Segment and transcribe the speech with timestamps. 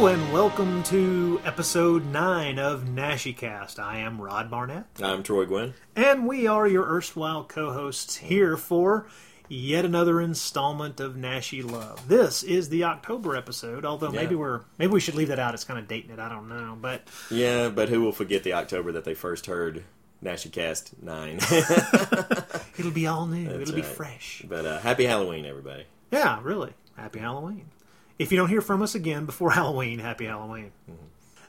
[0.00, 3.78] Hello and welcome to episode 9 of NaschyCast.
[3.78, 5.74] I am Rod Barnett, I'm Troy Gwynn.
[5.94, 9.06] and we are your erstwhile co hosts here for
[9.46, 12.08] yet another installment of Naschy Love.
[12.08, 15.52] This is the October episode, although maybe we're maybe we should leave that out.
[15.52, 16.78] It's kind of dating it, I don't know.
[16.80, 19.84] But Yeah, but who will forget the October that they first heard
[20.24, 21.40] NaschyCast 9?
[22.78, 24.46] it'll be all new, it'll be fresh.
[24.48, 25.84] but uh, happy Halloween, everybody.
[26.10, 26.72] Yeah, really.
[26.96, 27.66] Happy Halloween.
[28.20, 30.72] If you don't hear from us again before Halloween, happy Halloween.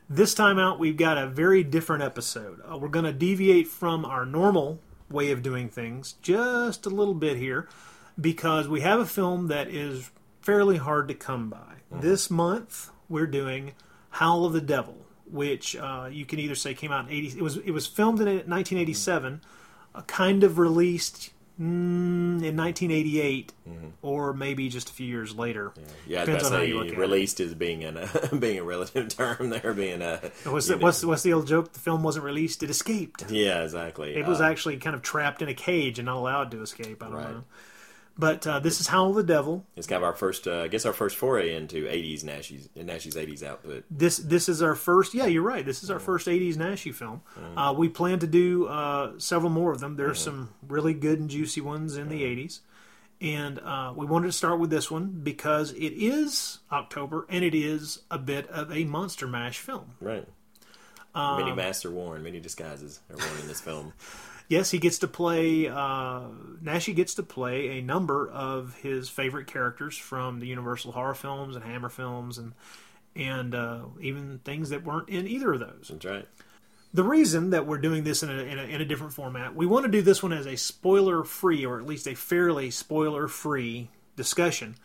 [0.09, 2.61] This time out, we've got a very different episode.
[2.65, 7.13] Uh, we're going to deviate from our normal way of doing things just a little
[7.13, 7.67] bit here
[8.19, 11.81] because we have a film that is fairly hard to come by.
[11.91, 13.73] This month, we're doing
[14.11, 14.95] Howl of the Devil,
[15.29, 18.21] which uh, you can either say came out in 80 it was it was filmed
[18.21, 19.41] in 1987,
[19.93, 23.53] uh, kind of released mm, in 1988
[24.01, 25.71] or maybe just a few years later.
[26.07, 26.97] Yeah, Depends on how you look at it.
[26.99, 28.07] released as being an, uh,
[28.39, 30.19] being a relative term there, being a.
[30.45, 31.73] What's the, know- what's what's the old joke?
[31.73, 33.29] The film wasn't released; it escaped.
[33.31, 34.15] Yeah, exactly.
[34.15, 37.01] It was Uh, actually kind of trapped in a cage and not allowed to escape.
[37.03, 37.29] I don't Right.
[37.31, 37.43] know.
[38.21, 39.65] But uh, this is Howl of the Devil.
[39.75, 43.15] It's kind of our first, uh, I guess, our first foray into '80s Naschy's Naschy's
[43.15, 43.83] '80s output.
[43.89, 45.15] This this is our first.
[45.15, 45.65] Yeah, you're right.
[45.65, 47.23] This is our first '80s Naschy film.
[47.57, 49.95] Uh, we plan to do uh, several more of them.
[49.95, 52.59] There's some really good and juicy ones in the '80s,
[53.19, 57.55] and uh, we wanted to start with this one because it is October and it
[57.55, 59.95] is a bit of a monster mash film.
[59.99, 60.27] Right.
[61.15, 63.93] Um, many masks are worn, many disguises are worn in this film.
[64.51, 65.69] Yes, he gets to play.
[65.69, 66.23] Uh,
[66.61, 71.55] Naschy gets to play a number of his favorite characters from the Universal horror films
[71.55, 72.51] and Hammer films, and
[73.15, 75.87] and uh, even things that weren't in either of those.
[75.89, 76.27] That's right.
[76.93, 79.65] The reason that we're doing this in a, in a, in a different format, we
[79.65, 83.29] want to do this one as a spoiler free, or at least a fairly spoiler
[83.29, 83.87] free
[84.17, 84.75] discussion,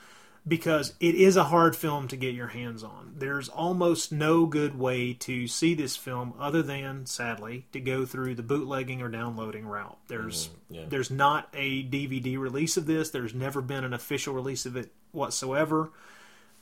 [0.47, 3.15] because it is a hard film to get your hands on.
[3.17, 8.37] There's almost no good way to see this film other than, sadly, to go through
[8.37, 9.99] the bootlegging or downloading route.
[10.09, 10.85] There's mm, yeah.
[10.89, 13.11] there's not a DVD release of this.
[13.11, 15.91] There's never been an official release of it whatsoever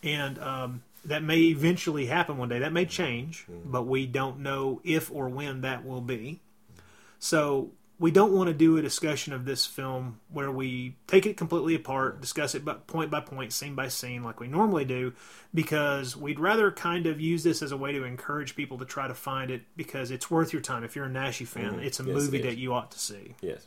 [0.05, 2.61] and um, that may eventually happen one day.
[2.61, 2.91] That may mm-hmm.
[2.91, 3.71] change, mm-hmm.
[3.71, 6.41] but we don't know if or when that will be.
[7.19, 7.71] So
[8.05, 11.75] we don't want to do a discussion of this film where we take it completely
[11.75, 15.15] apart, discuss it by point by point, scene by scene, like we normally do,
[15.55, 19.09] because we'd rather kind of use this as a way to encourage people to try
[19.09, 20.85] to find it because it's worth your time.
[20.85, 23.37] If you're a Naschy fan, it's a Yes, movie it that you ought to see.
[23.41, 23.67] Yes.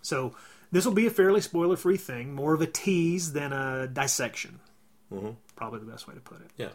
[0.00, 0.34] So
[0.72, 4.58] this will be a fairly spoiler free thing, more of a tease than a dissection.
[5.12, 5.32] Mm-hmm.
[5.54, 6.50] Probably the best way to put it.
[6.56, 6.70] Yeah.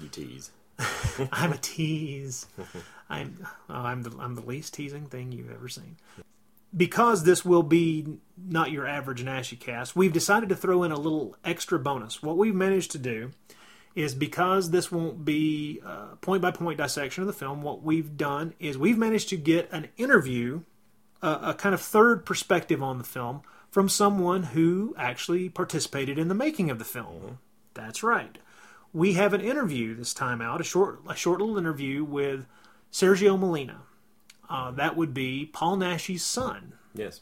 [0.00, 0.52] You tease.
[1.32, 2.46] I'm a tease.
[3.12, 5.96] I'm oh, I'm the I'm the least teasing thing you've ever seen.
[6.74, 8.06] Because this will be
[8.38, 12.22] not your average Naschy cast, we've decided to throw in a little extra bonus.
[12.22, 13.32] What we've managed to do
[13.94, 17.60] is because this won't be uh, a point by point dissection of the film.
[17.60, 20.62] What we've done is we've managed to get an interview,
[21.20, 26.28] a, a kind of third perspective on the film from someone who actually participated in
[26.28, 27.38] the making of the film.
[27.74, 28.38] That's right
[28.92, 32.46] we have an interview this time out, a short, a short little interview with
[32.92, 33.82] Sergio Molina.
[34.48, 37.20] Uh, that would be Paul Naschy's son, Yes.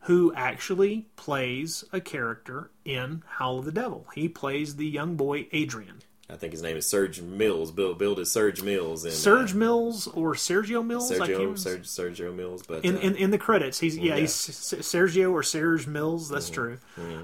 [0.00, 4.06] who actually plays a character in Howl of the Devil.
[4.14, 6.00] He plays the young boy Adrian.
[6.28, 7.70] I think his name is Serge Mills.
[7.70, 9.04] Bill billed as Serge Mills.
[9.04, 11.10] And, Serge uh, Mills or Sergio Mills?
[11.12, 11.58] I can't Sergio.
[11.58, 12.64] Serge, Sergio Mills.
[12.66, 14.20] But in, uh, in in the credits, he's yeah, Yeah.
[14.22, 16.28] he's Sergio or Serge Mills.
[16.28, 16.78] That's true,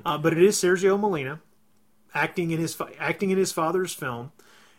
[0.07, 1.41] uh, but it is Sergio Molina
[2.15, 4.31] acting in his acting in his father's film.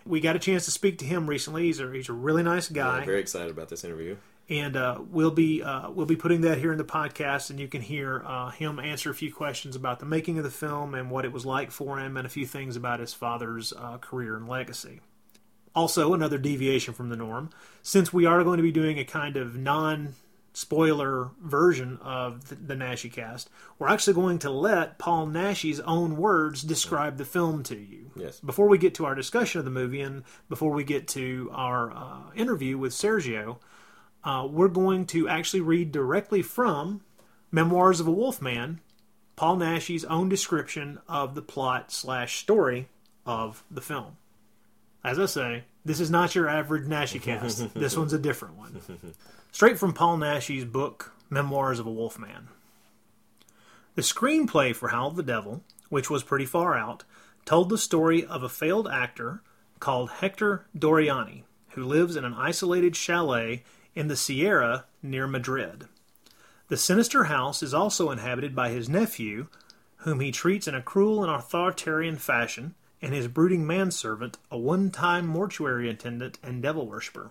[0.05, 1.63] We got a chance to speak to him recently.
[1.63, 2.99] He's a he's a really nice guy.
[2.99, 4.17] I'm very excited about this interview.
[4.49, 7.67] and uh, we'll be uh, we'll be putting that here in the podcast, and you
[7.67, 11.09] can hear uh, him answer a few questions about the making of the film and
[11.09, 14.35] what it was like for him, and a few things about his father's uh, career
[14.35, 14.99] and legacy.
[15.75, 17.49] Also, another deviation from the norm,
[17.81, 20.13] since we are going to be doing a kind of non
[20.53, 26.15] spoiler version of the, the Naschy cast, we're actually going to let Paul Naschy's own
[26.17, 28.39] words describe the film to you Yes.
[28.39, 31.91] before we get to our discussion of the movie and before we get to our
[31.91, 33.57] uh, interview with Sergio,
[34.23, 37.01] uh, we're going to actually read directly from
[37.51, 38.79] Memoirs of a Wolfman,
[39.35, 42.89] Paul Naschy's own description of the plot slash story
[43.25, 44.17] of the film.
[45.03, 47.73] As I say, this is not your average Naschy cast.
[47.73, 48.79] this one's a different one.
[49.53, 52.47] Straight from Paul Naschy's book, Memoirs of a Wolfman.
[53.93, 57.03] The screenplay for Howl the Devil, which was pretty far out,
[57.45, 59.43] told the story of a failed actor
[59.79, 63.63] called Hector Doriani, who lives in an isolated chalet
[63.93, 65.85] in the Sierra near Madrid.
[66.69, 69.49] The sinister house is also inhabited by his nephew,
[69.97, 72.73] whom he treats in a cruel and authoritarian fashion
[73.03, 77.29] and his brooding manservant, a one time mortuary attendant and devil worshipper.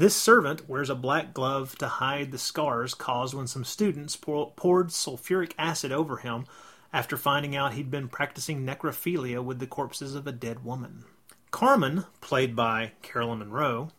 [0.00, 4.50] This servant wears a black glove to hide the scars caused when some students pour-
[4.56, 6.46] poured sulfuric acid over him
[6.90, 11.04] after finding out he'd been practicing necrophilia with the corpses of a dead woman.
[11.50, 13.90] Carmen, played by Carolyn Munro,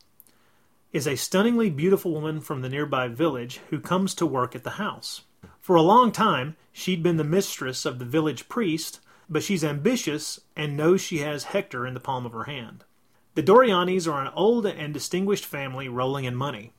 [0.91, 4.81] is a stunningly beautiful woman from the nearby village who comes to work at the
[4.81, 5.21] house.
[5.59, 10.39] For a long time, she'd been the mistress of the village priest, but she's ambitious
[10.55, 12.85] and knows she has Hector in the palm of her hand.
[13.33, 16.73] The Dorianis are an old and distinguished family rolling in money.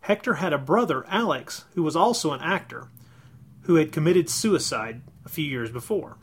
[0.00, 2.88] Hector had a brother, Alex, who was also an actor,
[3.62, 6.16] who had committed suicide a few years before.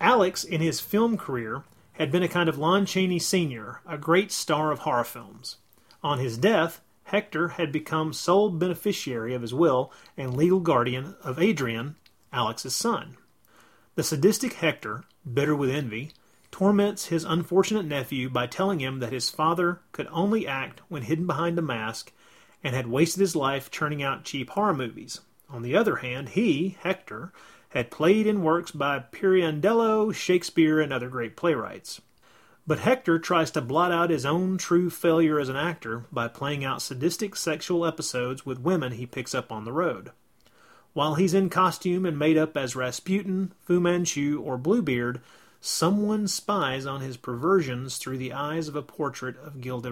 [0.00, 4.30] Alex, in his film career, had been a kind of Lon Chaney Sr., a great
[4.30, 5.56] star of horror films.
[6.02, 11.38] On his death, Hector had become sole beneficiary of his will and legal guardian of
[11.38, 11.96] Adrian,
[12.32, 13.16] Alex's son.
[13.94, 16.12] The sadistic Hector, bitter with envy,
[16.50, 21.26] torments his unfortunate nephew by telling him that his father could only act when hidden
[21.26, 22.12] behind a mask
[22.62, 25.20] and had wasted his life churning out cheap horror movies.
[25.48, 27.32] On the other hand, he, Hector,
[27.70, 32.00] had played in works by Pirandello, Shakespeare, and other great playwrights.
[32.66, 36.64] But Hector tries to blot out his own true failure as an actor by playing
[36.64, 40.10] out sadistic sexual episodes with women he picks up on the road.
[40.92, 45.20] While he's in costume and made up as Rasputin, Fu Manchu, or Bluebeard,
[45.60, 49.82] someone spies on his perversions through the eyes of a portrait of Gil.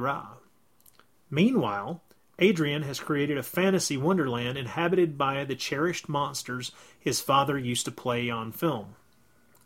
[1.30, 2.02] Meanwhile,
[2.38, 7.90] Adrian has created a fantasy wonderland inhabited by the cherished monsters his father used to
[7.90, 8.94] play on film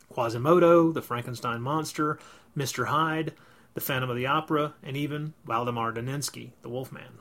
[0.08, 2.18] Quasimodo, the Frankenstein monster,
[2.56, 2.86] Mr.
[2.86, 3.32] Hyde,
[3.74, 7.18] the Phantom of the Opera, and even Waldemar Daninsky, the Wolfman.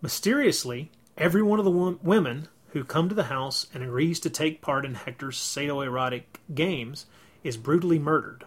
[0.00, 4.30] Mysteriously, every one of the wo- women who come to the house and agrees to
[4.30, 6.24] take part in Hector's sadoerotic
[6.54, 7.06] games
[7.44, 8.44] is brutally murdered.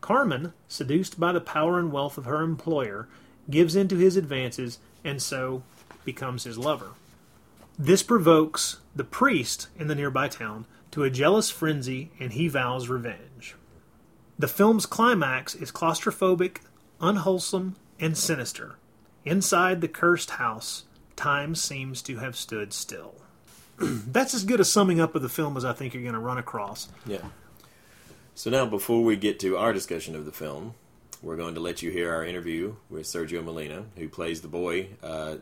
[0.00, 3.08] Carmen, seduced by the power and wealth of her employer,
[3.50, 5.62] gives in to his advances and so
[6.04, 6.92] becomes his lover.
[7.78, 12.88] This provokes the priest in the nearby town to a jealous frenzy and he vows
[12.88, 13.54] revenge.
[14.38, 16.58] The film's climax is claustrophobic,
[17.00, 18.76] unwholesome, and sinister.
[19.24, 20.84] Inside the cursed house,
[21.16, 23.14] time seems to have stood still.
[23.78, 26.20] That's as good a summing up of the film as I think you're going to
[26.20, 26.88] run across.
[27.06, 27.24] Yeah.
[28.36, 30.74] So now, before we get to our discussion of the film,
[31.22, 34.90] we're going to let you hear our interview with Sergio Molina, who plays the boy,
[35.02, 35.36] uh,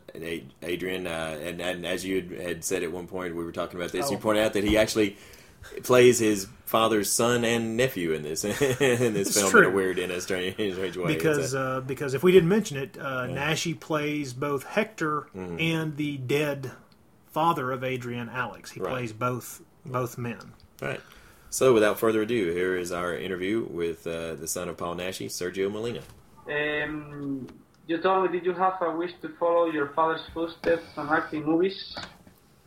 [0.63, 1.05] Adrian.
[1.05, 4.07] Uh, and, and, as you had said at one point, we were talking about this.
[4.07, 4.11] Oh.
[4.11, 5.17] You pointed out that he actually
[5.83, 9.67] plays his father's son and nephew in this in this it's film true.
[9.67, 11.07] in a weird, in a strange, in a strange way.
[11.07, 13.35] Because uh, because if we didn't mention it, uh, yeah.
[13.35, 15.59] Naschy plays both Hector mm-hmm.
[15.59, 16.71] and the dead
[17.27, 18.71] father of Adrian, Alex.
[18.71, 18.91] He right.
[18.91, 20.53] plays both both men.
[20.81, 21.01] Right.
[21.55, 25.27] So, without further ado, here is our interview with uh, the son of Paul Naschy,
[25.27, 26.01] Sergio Molina.
[26.51, 27.47] Um,
[27.87, 31.45] you told me, did you have a wish to follow your father's footsteps on acting
[31.45, 31.95] movies?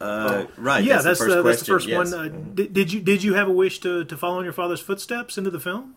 [0.01, 0.83] Uh, right.
[0.83, 2.13] Yeah, that's, that's the, that's the first yes.
[2.13, 2.15] one.
[2.15, 4.81] Uh, did, did, you did you have a wish to, to follow in your father's
[4.81, 5.95] footsteps into the film?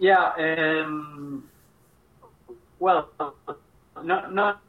[0.00, 0.32] Yeah.
[0.38, 1.50] Um,
[2.78, 3.10] well,
[4.02, 4.62] not not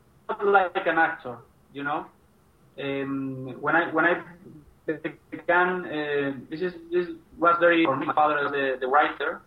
[0.44, 1.38] like an actor,
[1.72, 2.08] you know.
[2.78, 4.22] Um, when I when I
[5.32, 5.86] began.
[5.86, 8.06] Uh, this is this was very for me.
[8.06, 9.42] My father is the, the writer,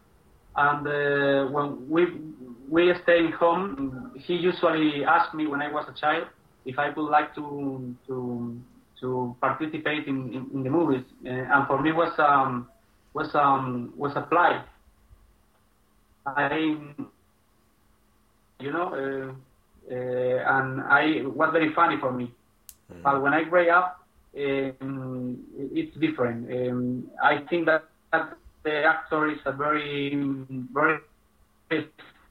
[0.56, 2.06] and uh, when we
[2.68, 6.26] we stayed home, he usually asked me when I was a child
[6.64, 8.60] if I would like to to
[9.00, 12.68] to participate in, in, in the movies, uh, and for me was um
[13.14, 14.64] was um was applied.
[16.26, 16.76] I
[18.60, 19.32] you know uh,
[19.90, 22.32] uh, and I was very funny for me.
[22.92, 23.02] Mm.
[23.02, 24.01] But when I grew up,
[24.36, 26.50] um, it's different.
[26.50, 30.16] Um, I think that, that, the actor is a very,
[30.72, 31.00] very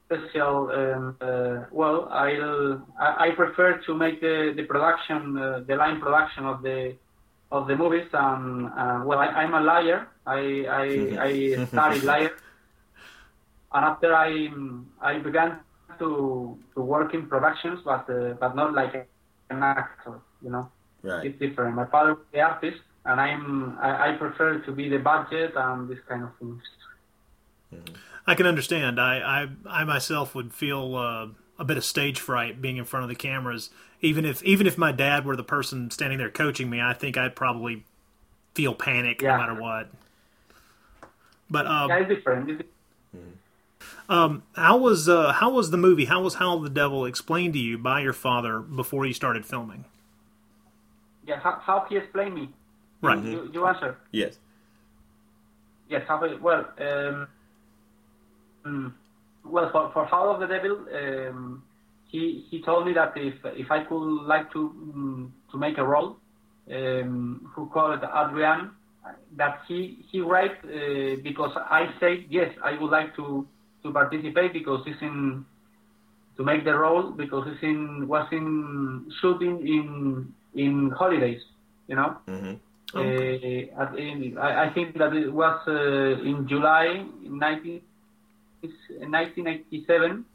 [0.05, 0.71] special.
[0.71, 5.99] Um, uh, well, I'll, I, I prefer to make the the production, uh, the line
[5.99, 6.95] production of the
[7.51, 8.07] of the movies.
[8.13, 10.07] Um, uh, well, I, am a liar.
[10.25, 10.85] I I,
[11.19, 12.31] I studied liar,
[13.73, 14.49] and after I
[15.01, 15.59] I began
[15.99, 19.07] to to work in productions, but uh, but not like
[19.49, 20.71] an actor, you know.
[21.03, 21.25] Right.
[21.25, 21.75] It's different.
[21.75, 25.89] My father was the artist, and I'm I, I prefer to be the budget and
[25.89, 26.61] this kind of things.
[27.73, 27.95] Mm-hmm.
[28.27, 28.99] I can understand.
[28.99, 31.27] I I, I myself would feel uh,
[31.57, 33.69] a bit of stage fright being in front of the cameras.
[34.01, 37.17] Even if even if my dad were the person standing there coaching me, I think
[37.17, 37.85] I'd probably
[38.53, 39.31] feel panic yeah.
[39.31, 39.89] no matter what.
[41.49, 42.49] But um, yeah, it's different.
[42.49, 42.61] It's
[43.15, 44.11] mm-hmm.
[44.11, 46.05] Um, how was uh, how was the movie?
[46.05, 49.85] How was Howl the Devil explained to you by your father before you started filming?
[51.31, 52.49] Yeah, how, how he explained me.
[53.01, 53.23] Right.
[53.23, 53.95] You, you answer.
[54.11, 54.37] Yes.
[55.87, 56.03] Yes.
[56.05, 57.27] How he, well, um,
[58.65, 58.95] um,
[59.45, 61.63] well, for, for Howl of the Devil, um,
[62.09, 65.85] he he told me that if if I could like to um, to make a
[65.85, 66.17] role,
[66.69, 68.71] um, who called Adrian,
[69.37, 73.47] that he he write uh, because I say yes, I would like to
[73.83, 75.45] to participate because it's in
[76.35, 81.41] to make the role because it's in was in shooting in in holidays,
[81.87, 82.17] you know.
[82.27, 82.53] Mm-hmm.
[82.93, 87.81] Uh, at, in, I, I think that it was uh, in July 19,
[88.61, 90.25] 1987.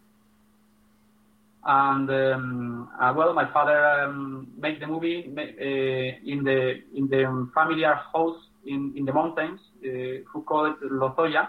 [1.69, 7.49] And um, uh, well, my father um, made the movie uh, in the in the
[7.53, 11.49] familiar house in, in the mountains, uh, who called it Lozoya.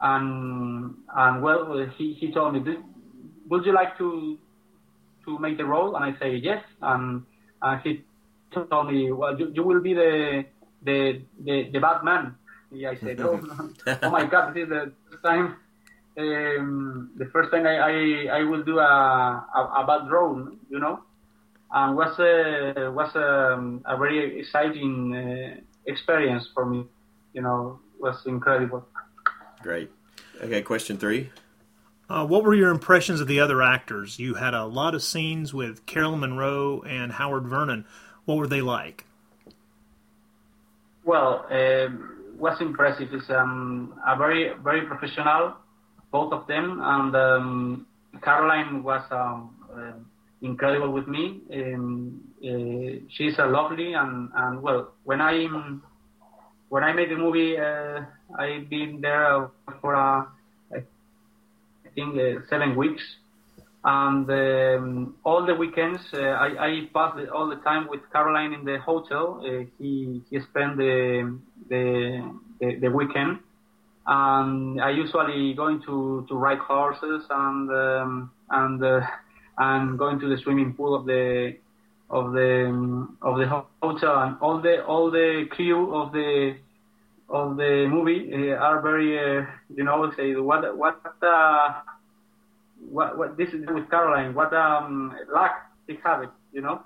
[0.00, 2.76] And and well, he, he told me,
[3.48, 4.38] would you like to
[5.24, 5.96] to make the role?
[5.96, 6.62] And I say yes.
[6.82, 7.24] And,
[7.64, 8.04] and he
[8.52, 10.44] told me, well, you, you will be the
[10.82, 12.36] the the, the bad man.
[12.70, 13.40] Yeah, I said, oh,
[14.02, 15.56] oh my God, this is the first time.
[16.16, 20.78] Um, the first time I, I, I will do a, a, a bad role, you
[20.78, 21.00] know,
[21.72, 26.84] and was a, was a, a very exciting uh, experience for me.
[27.32, 28.86] You know, was incredible.
[29.62, 29.90] Great.
[30.42, 31.30] Okay, question three.
[32.14, 34.20] Uh, what were your impressions of the other actors?
[34.20, 37.84] You had a lot of scenes with Caroline Munro and Howard Vernon.
[38.24, 39.04] What were they like?
[41.04, 43.08] Well, um, was impressive.
[43.12, 45.54] It's um, a very very professional,
[46.12, 47.86] both of them, and um,
[48.22, 49.40] Caroline was uh,
[50.40, 51.40] incredible with me.
[51.52, 54.92] Um, uh, she's a lovely and, and well.
[55.02, 55.48] When I
[56.68, 58.02] when I made the movie, uh,
[58.38, 60.28] I've been there for a,
[61.94, 62.16] think
[62.48, 63.02] seven weeks,
[63.84, 68.64] and um, all the weekends uh, I, I passed all the time with Caroline in
[68.64, 69.42] the hotel.
[69.44, 73.40] Uh, he he spent the the, the, the weekend,
[74.06, 79.00] and I usually going to, to ride horses and um, and uh,
[79.58, 81.56] and going to the swimming pool of the
[82.10, 83.46] of the um, of the
[83.82, 84.18] hotel.
[84.22, 86.56] And all the all the crew of the
[87.28, 91.80] of the movie uh, are very uh, you know say what what uh,
[92.90, 95.52] what what this is with Caroline what um luck
[95.86, 96.80] he have it you know?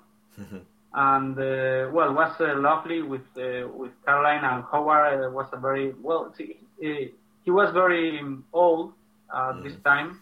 [0.93, 5.57] And uh, well was uh, lovely with uh, with Caroline and Howard uh, was a
[5.57, 7.11] very well he,
[7.43, 8.21] he was very
[8.53, 8.93] old
[9.33, 9.63] at mm.
[9.63, 10.21] this time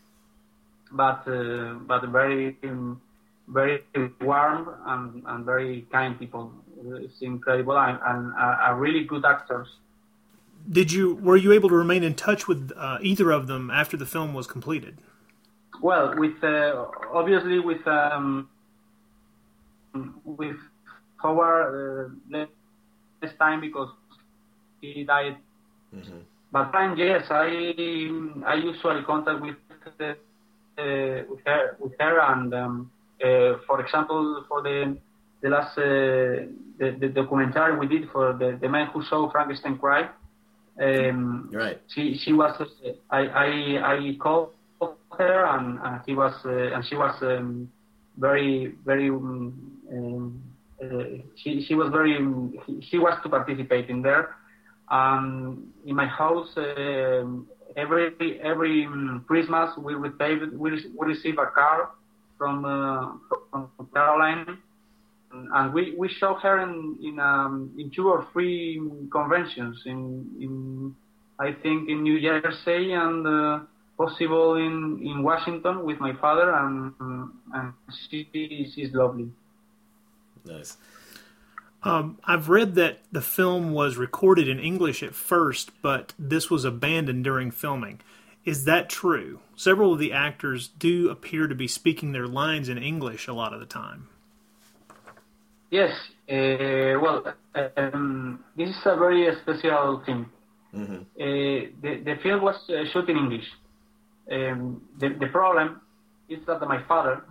[0.92, 3.02] but uh, but very um,
[3.48, 3.84] very
[4.22, 6.52] warm and, and very kind people.
[6.86, 7.78] It's incredible.
[7.78, 9.68] And, and uh, really good actors
[10.70, 13.98] did you were you able to remain in touch with uh, either of them after
[13.98, 14.98] the film was completed
[15.82, 18.50] well with uh, obviously with um,
[20.26, 20.58] with
[21.18, 22.46] Howard uh,
[23.22, 23.90] this time because
[24.82, 25.38] he died.
[25.96, 26.20] Mm-hmm.
[26.52, 27.48] But then yes, I
[28.46, 29.56] I usually contact with
[29.88, 30.14] uh,
[30.78, 32.92] with her with her and um,
[33.24, 34.98] uh, for example for the
[35.42, 36.48] the last uh,
[36.80, 40.10] the, the documentary we did for the, the man who saw Frankenstein cry.
[40.80, 41.82] Um, right.
[41.88, 42.56] She she was
[43.10, 44.50] I I I called
[45.18, 47.70] her and, and he was uh, and she was um,
[48.18, 50.42] very very um,
[50.82, 50.88] uh,
[51.36, 52.18] she she was very
[52.90, 54.36] she was to participate in there.
[54.90, 57.26] Um, in my house, uh,
[57.76, 58.88] every every
[59.26, 61.88] Christmas we receive we, we receive a card
[62.38, 63.14] from uh,
[63.52, 64.60] from Caroline,
[65.32, 68.82] and we, we show her in in, um, in two or three
[69.12, 70.96] conventions in in
[71.40, 73.60] I think in New Jersey and uh,
[73.98, 76.94] possible in in Washington with my father, and
[77.54, 77.74] and
[78.10, 78.28] she
[78.74, 79.30] she's lovely.
[80.46, 80.78] Nice.
[81.84, 86.66] Um, I've read that the film was recorded in English at first, but this was
[86.66, 88.02] abandoned during filming.
[88.46, 89.40] Is that true?
[89.56, 93.54] Several of the actors do appear to be speaking their lines in English a lot
[93.54, 94.08] of the time.
[95.70, 95.92] Yes.
[96.30, 97.24] Uh, well,
[97.78, 100.26] um, this is a very special thing.
[100.74, 100.96] Mm-hmm.
[100.96, 103.46] Uh, the, the film was uh, shot in English.
[104.32, 105.82] Um, the, the problem
[106.30, 107.24] is that my father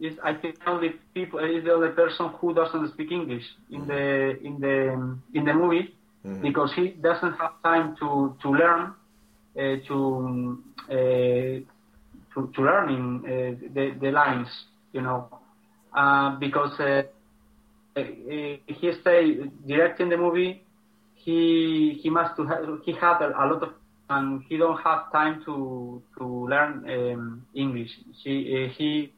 [0.00, 4.38] is I think only people is the only person who doesn't speak English in the
[4.42, 5.94] in the in the movie
[6.26, 6.42] mm-hmm.
[6.42, 8.94] because he doesn't have time to to learn
[9.56, 10.94] uh, to, uh,
[12.32, 13.28] to to learning uh,
[13.74, 14.48] the the lines
[14.92, 15.28] you know
[15.94, 17.02] uh, because uh,
[17.96, 18.02] uh,
[18.66, 20.62] he stay directing the movie
[21.14, 23.70] he he must to have, he had a, a lot of
[24.08, 27.90] and he don't have time to to learn um, English
[28.22, 29.12] he he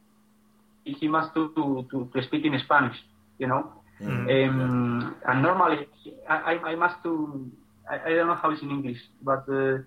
[0.85, 1.53] he must to,
[1.91, 2.97] to, to speak in Spanish,
[3.39, 3.73] you know.
[4.01, 4.59] Mm-hmm.
[4.59, 5.87] Um, and normally,
[6.29, 7.51] I, I must to,
[7.89, 9.79] I, I, don't know how it's in English, but uh,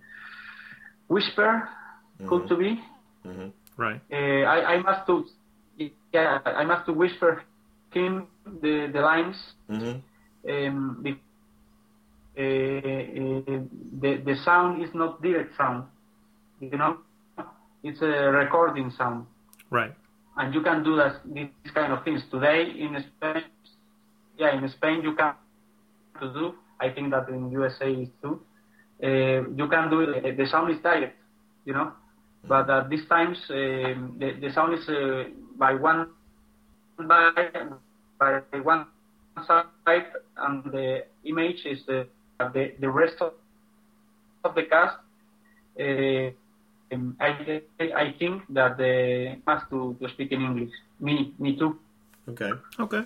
[1.07, 1.67] whisper
[2.27, 2.79] could to be.
[3.77, 3.99] Right.
[4.11, 4.15] Uh,
[4.47, 5.25] I, I must to
[6.15, 7.43] yeah I must to whisper
[7.91, 8.27] him
[8.63, 9.37] the the lines.
[9.67, 9.97] hmm
[10.47, 11.11] Um, the,
[12.37, 12.43] uh,
[13.21, 13.59] uh,
[14.01, 15.83] the the sound is not direct sound,
[16.59, 16.97] you know,
[17.83, 19.25] it's a recording sound,
[19.71, 19.93] Right.
[20.37, 23.43] and you can do that these kind of things today in Spain.
[24.37, 25.33] Yeah, in Spain you can
[26.21, 26.53] to do.
[26.79, 28.39] I think that in USA is too.
[29.03, 30.37] Uh, you can do it.
[30.37, 31.17] The sound is direct,
[31.65, 31.91] you know,
[32.47, 35.25] but at these times um, the the sound is uh,
[35.57, 36.07] by one
[36.97, 37.31] by
[38.19, 38.85] by one
[39.47, 40.05] side,
[40.37, 42.07] and the image is the
[42.39, 43.33] the, the rest of,
[44.43, 44.97] of the cast.
[45.79, 46.31] Uh,
[46.93, 50.71] um, I I think that they must to, to speak in English.
[50.99, 51.79] Me me too.
[52.27, 52.51] Okay.
[52.79, 53.03] Okay.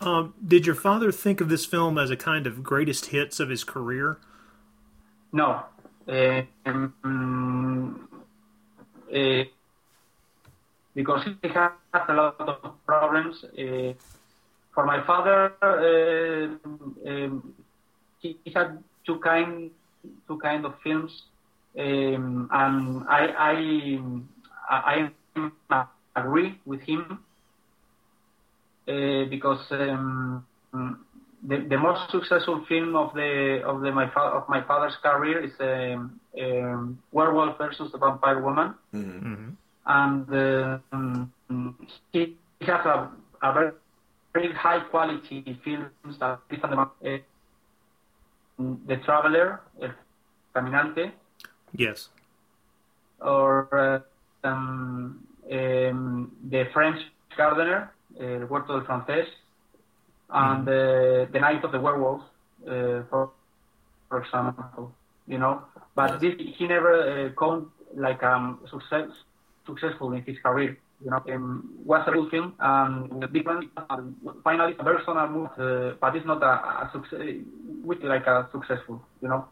[0.00, 3.50] Um, did your father think of this film as a kind of greatest hits of
[3.50, 4.18] his career?
[5.32, 5.64] No.
[6.08, 8.08] Uh, um,
[9.14, 9.44] uh,
[10.94, 11.72] because he has
[12.08, 13.44] a lot of problems.
[13.44, 13.92] Uh,
[14.74, 17.54] for my father, um,
[18.20, 19.70] he, he had two kind
[20.26, 21.22] two kind of films,
[21.78, 23.98] um, and I I
[24.68, 25.10] I
[26.16, 27.18] agree with him
[28.86, 30.44] because um,
[31.46, 35.38] the, the most successful film of the of the my fa- of my father's career
[35.44, 39.50] is um, um, Werewolf versus the Vampire Woman, hmm
[39.86, 41.30] and uh, um,
[42.12, 43.10] he, he has a,
[43.42, 43.72] a very,
[44.32, 47.18] very high quality films that is on the uh,
[48.88, 49.90] The Traveler, El
[50.54, 51.12] Caminante,
[51.76, 52.08] Yes.
[53.20, 53.68] or
[54.44, 55.20] uh, um,
[55.52, 57.00] um, the French
[57.36, 59.26] Gardener, El Huerto del Francés,
[60.30, 60.72] and uh,
[61.32, 62.22] The Night of the Werewolf,
[62.66, 63.30] uh, for
[64.08, 64.92] for example,
[65.26, 65.62] you know.
[65.94, 69.10] But this, he never uh, come like um success
[69.66, 70.78] successful in his career.
[71.04, 73.68] You know, um, was a good film and the big one.
[73.90, 77.20] And finally, a personal move, uh, but it's not a, a success,
[77.82, 79.02] with like a successful.
[79.20, 79.48] You know.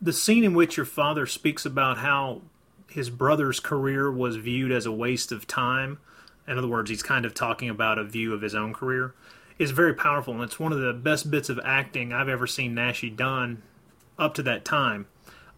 [0.00, 2.42] The scene in which your father speaks about how
[2.88, 5.98] his brother's career was viewed as a waste of time,
[6.46, 9.14] in other words, he's kind of talking about a view of his own career,
[9.58, 10.34] is very powerful.
[10.34, 13.62] And it's one of the best bits of acting I've ever seen Naschy done
[14.18, 15.06] up to that time.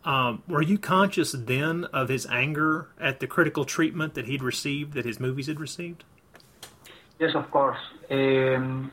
[0.05, 4.95] Um, were you conscious then of his anger at the critical treatment that he'd received,
[4.95, 6.05] that his movies had received?
[7.19, 7.79] Yes, of course.
[8.11, 8.91] Um,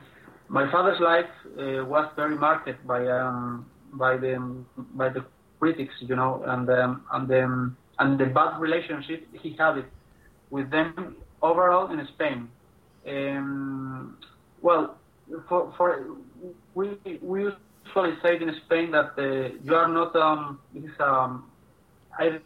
[0.50, 4.38] my father's life uh, was very marked by um, by the
[4.96, 5.24] by the
[5.60, 9.86] critics, you know, and um, and the and the bad relationship he had
[10.50, 12.50] with them overall in Spain.
[13.08, 14.18] Um,
[14.62, 14.97] well,
[15.48, 16.06] for for
[16.74, 21.52] we we usually say in Spain that uh, you are not um, is, um
[22.18, 22.40] I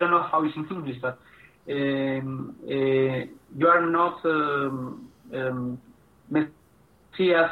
[0.00, 1.18] don't know how it's in English, but
[1.70, 5.80] um, uh, you are not um, um,
[6.30, 7.50] messias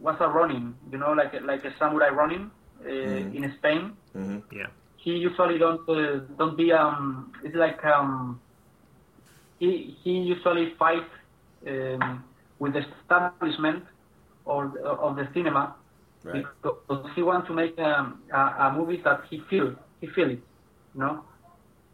[0.00, 2.50] was a running, you know, like like a samurai running
[2.84, 3.92] uh, in Spain.
[4.12, 4.70] hmm Yeah.
[5.06, 7.32] He usually don't uh, don't be um.
[7.44, 8.40] It's like um.
[9.60, 11.08] He he usually fight
[11.72, 12.24] um,
[12.58, 13.84] with the establishment
[14.44, 14.60] or
[15.04, 15.76] of the cinema
[16.24, 16.44] Right.
[16.60, 20.40] because he wants to make um, a, a movie that he feel he feel it,
[20.94, 21.22] you know,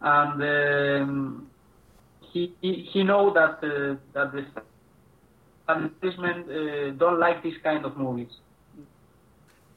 [0.01, 1.47] and um,
[2.33, 4.47] he, he he know that uh, that the
[5.61, 8.33] establishment uh, don't like this kind of movies.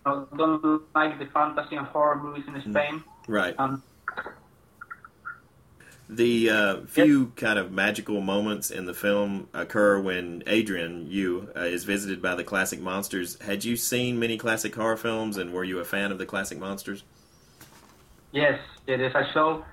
[0.05, 3.03] Don't like the fantasy and horror movies in Spain.
[3.27, 3.57] Right.
[3.57, 3.83] Um,
[6.07, 11.61] The uh, few kind of magical moments in the film occur when Adrian, you, uh,
[11.61, 13.39] is visited by the classic monsters.
[13.41, 16.59] Had you seen many classic horror films, and were you a fan of the classic
[16.59, 17.03] monsters?
[18.31, 19.63] Yes, yes, I saw.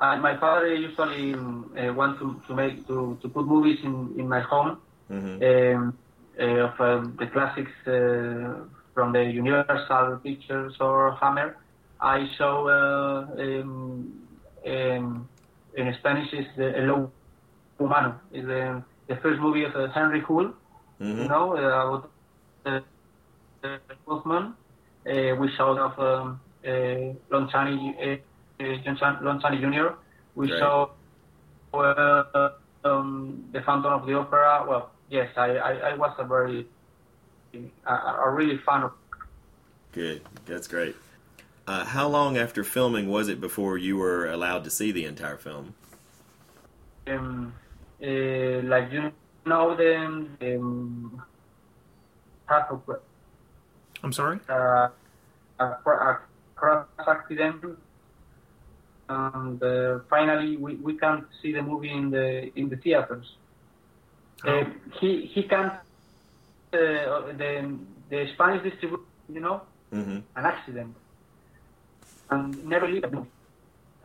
[0.00, 4.28] Uh, my father usually uh, want to, to make to, to put movies in, in
[4.28, 5.98] my home hmm um,
[6.40, 11.56] uh, of um, the classics uh, from the Universal Pictures or Hammer.
[12.02, 14.12] I saw uh, um,
[14.66, 15.28] um,
[15.76, 17.12] in Spanish is the El
[17.78, 18.20] Humano.
[18.32, 20.52] Is the, the first movie of uh, Henry Hull.
[20.98, 22.10] hmm You know uh, about
[22.64, 22.82] the,
[23.62, 24.54] the Wolfman.
[25.06, 29.94] Uh, we saw of um, uh, Lon Chaney, uh, uh, John Chan- Lon Chaney Jr.
[30.34, 30.58] We Right.
[30.60, 30.88] saw
[31.74, 32.48] uh,
[32.84, 34.64] um, the Phantom of the Opera.
[34.68, 36.66] Well, yes, I, I, I was a very
[37.86, 38.92] a, a really fan of.
[39.92, 40.22] Good.
[40.46, 40.96] That's great.
[41.70, 45.36] Uh, how long after filming was it before you were allowed to see the entire
[45.36, 45.74] film?
[47.06, 47.54] Um,
[48.02, 48.06] uh,
[48.72, 49.12] like you
[49.46, 51.22] know the, the um,
[52.48, 52.82] type of
[54.02, 54.40] I'm sorry.
[54.48, 54.88] uh,
[55.60, 56.18] a, a
[56.56, 57.64] crash accident,
[59.08, 63.36] and uh, finally we, we can't see the movie in the in the theaters.
[64.44, 64.64] Uh,
[65.00, 65.74] he he can't
[66.72, 67.78] uh, the
[68.10, 70.96] the Spanish distribution, you know, hmm an accident,
[72.30, 73.28] and never leave the movie.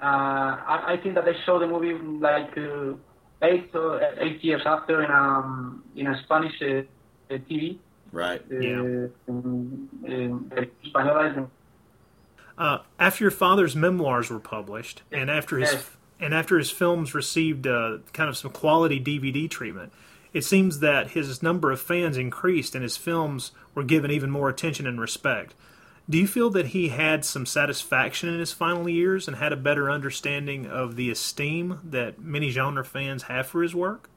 [0.02, 2.94] Uh, I, I think that they saw the movie like uh,
[3.42, 7.78] eight or eight years after in um in a Spanish uh, uh, TV.
[8.12, 8.42] Right.
[8.52, 9.08] Uh, Yeah.
[9.30, 10.52] um, um,
[10.86, 11.50] española,
[12.58, 15.90] Uh, after your father's memoirs were published, and after his Yes.
[16.20, 19.92] and after his films received uh, kind of some quality DVD treatment,
[20.34, 24.50] it seems that his number of fans increased, and his films were given even more
[24.50, 25.56] attention and respect.
[26.08, 29.56] Do you feel that he had some satisfaction in his final years and had a
[29.56, 34.10] better understanding of the esteem that many genre fans have for his work?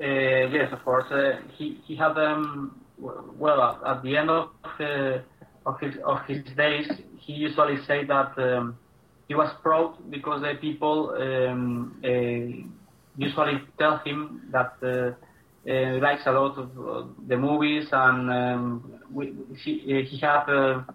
[0.00, 1.08] Uh, yes, of course.
[1.10, 2.80] Uh, he he had um
[3.38, 5.18] well at, the end of uh,
[5.66, 8.76] of his of his days, he usually said that um,
[9.28, 12.08] he was proud because the people um, uh,
[13.16, 15.14] usually tell him that uh, uh,
[15.64, 20.86] he likes a lot of uh, the movies and um, we, he he had a,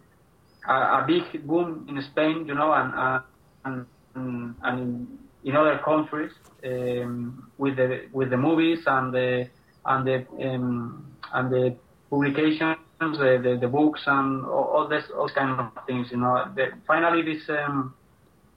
[0.68, 3.20] a big boom in Spain, you know, and uh,
[3.66, 5.08] and and, and in,
[5.44, 6.32] in other countries
[6.66, 9.50] um, with the with the movies and the
[9.86, 11.78] and the um, and the
[12.10, 16.08] publications, the, the, the books and all, all this all kind of things.
[16.12, 17.96] You know, the, finally this um,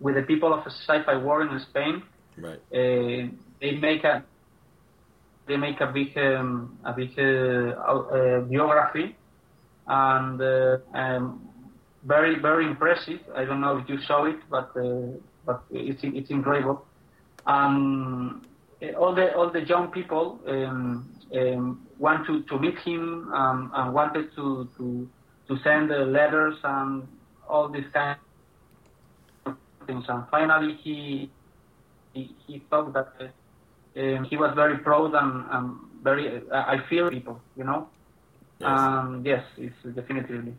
[0.00, 2.02] with the people of Scifiworld in Spain,
[2.36, 2.60] Right.
[2.72, 3.28] uh,
[3.60, 4.24] they make a
[5.46, 9.16] they make a big um, a big uh, uh, biography
[9.90, 11.48] and uh, um,
[12.04, 13.20] very very impressive.
[13.34, 16.86] I don't know if you saw it, but uh, but it's it's incredible.
[17.46, 18.46] Um,
[18.80, 23.72] eh, all the all the young people um, um, want to, to meet him um,
[23.74, 25.08] and wanted to to
[25.48, 27.08] to send uh, letters and
[27.48, 28.16] all this kind
[29.46, 30.04] of things.
[30.08, 31.30] And finally, he
[32.14, 36.42] he, he thought that uh, um, he was very proud and, and very.
[36.48, 37.88] Uh, I feel people, you know.
[38.60, 38.68] Yes.
[38.68, 40.54] Um, yes, it's definitely.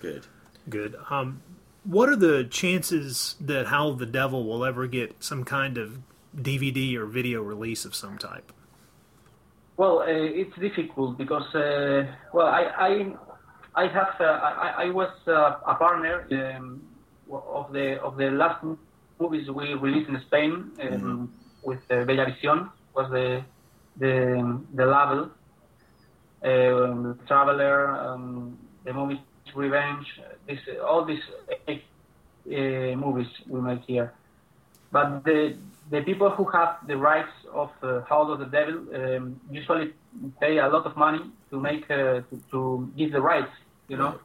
[0.00, 0.26] Good.
[0.68, 0.96] Good.
[1.10, 1.42] Um,
[1.84, 5.98] what are the chances that Howl of the Devil will ever get some kind of
[6.36, 8.52] DVD or video release of some type?
[9.76, 13.12] Well, uh, it's difficult because uh, well, I I,
[13.74, 16.82] I have uh, I, I was uh, a partner um,
[17.30, 18.64] of the of the last
[19.18, 23.42] movies we released in Spain um, with uh, Bella Visión was the
[23.96, 25.30] the the label
[26.44, 29.20] um, Traveler, um, the movie
[29.54, 30.06] Revenge,
[30.46, 31.22] this all these
[31.68, 34.12] uh, uh, movies we make here.
[34.90, 35.56] But the
[35.90, 39.92] the people who have the rights of uh, Howl of the Devil um, usually
[40.40, 43.52] pay a lot of money to make uh, to, to give the rights,
[43.88, 44.18] you know.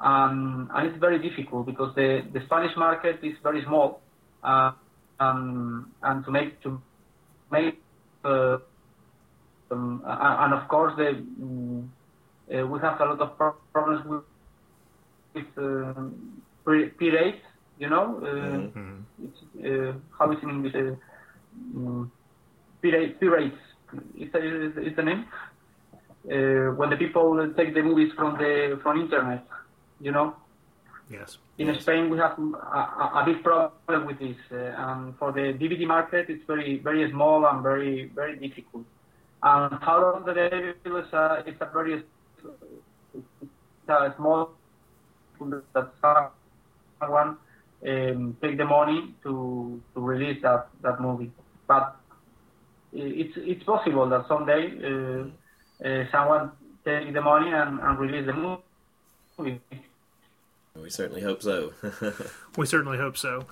[0.00, 4.00] Um, and it's very difficult because the, the Spanish market is very small,
[4.42, 4.72] uh,
[5.20, 6.80] um, and to make to
[7.50, 7.80] make
[8.24, 8.58] uh,
[9.70, 11.90] um, and of course the um,
[12.52, 14.22] uh, we have a lot of pro- problems with
[15.34, 15.94] with uh,
[16.64, 17.42] pri- pirates,
[17.78, 18.20] you know.
[18.22, 18.80] Uh,
[19.24, 20.74] it's, uh, how is it in English?
[20.74, 20.94] Uh,
[21.76, 22.12] um,
[22.82, 23.56] pirate, pirates.
[24.16, 25.24] Is is, is the name?
[26.30, 29.46] Uh, when the people take the movies from the from internet,
[30.00, 30.34] you know.
[31.10, 31.38] Yes.
[31.58, 35.52] In Spain, we have a, a, a big problem with this, uh, and for the
[35.52, 38.84] DVD market, it's very very small and very very difficult.
[39.44, 42.02] And Howl of the Devil is a, it's a very
[43.12, 43.26] it's
[43.88, 44.52] a small
[45.74, 45.90] that
[46.98, 47.36] someone
[47.86, 51.30] um, take the money to to release that that movie.
[51.68, 51.94] But
[52.94, 55.24] it's it's possible that someday uh,
[55.86, 56.52] uh, someone
[56.82, 58.32] take the money and, and release the
[59.38, 59.60] movie.
[60.74, 61.74] We certainly hope so.
[62.56, 63.44] We certainly hope so.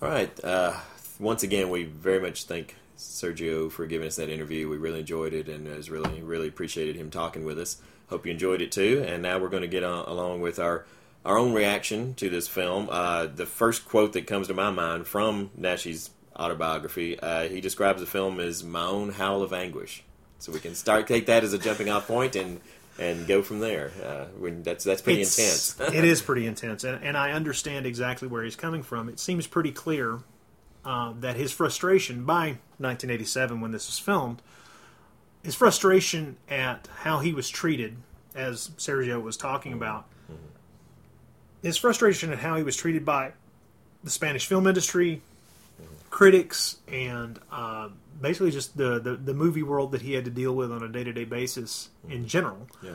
[0.00, 0.32] All right.
[0.42, 0.72] Uh,
[1.20, 4.68] once again, we very much thank Sergio for giving us that interview.
[4.68, 7.80] We really enjoyed it, and was really really appreciated him talking with us.
[8.08, 9.04] Hope you enjoyed it too.
[9.06, 10.84] And now we're going to get on, along with our
[11.24, 12.88] our own reaction to this film.
[12.90, 18.00] Uh, the first quote that comes to my mind from Naschy's autobiography, uh, he describes
[18.00, 20.04] the film as my own howl of anguish.
[20.38, 22.60] So we can start take that as a jumping off point and
[22.98, 23.92] and go from there.
[24.04, 25.38] Uh, when that's that's pretty It's-
[25.78, 25.94] intense.
[25.94, 29.08] it is pretty intense, and, and I understand exactly where he's coming from.
[29.08, 30.18] It seems pretty clear
[30.88, 34.40] uh, that his frustration by 1987, when this was filmed,
[35.42, 37.96] his frustration at how he was treated,
[38.34, 40.06] as Sergio was talking about,
[41.62, 43.32] his frustration at how he was treated by
[44.02, 45.20] the Spanish film industry,
[46.10, 47.88] critics and uh,
[48.20, 50.88] basically just the, the the movie world that he had to deal with on a
[50.88, 52.92] day to day basis in general Yeah.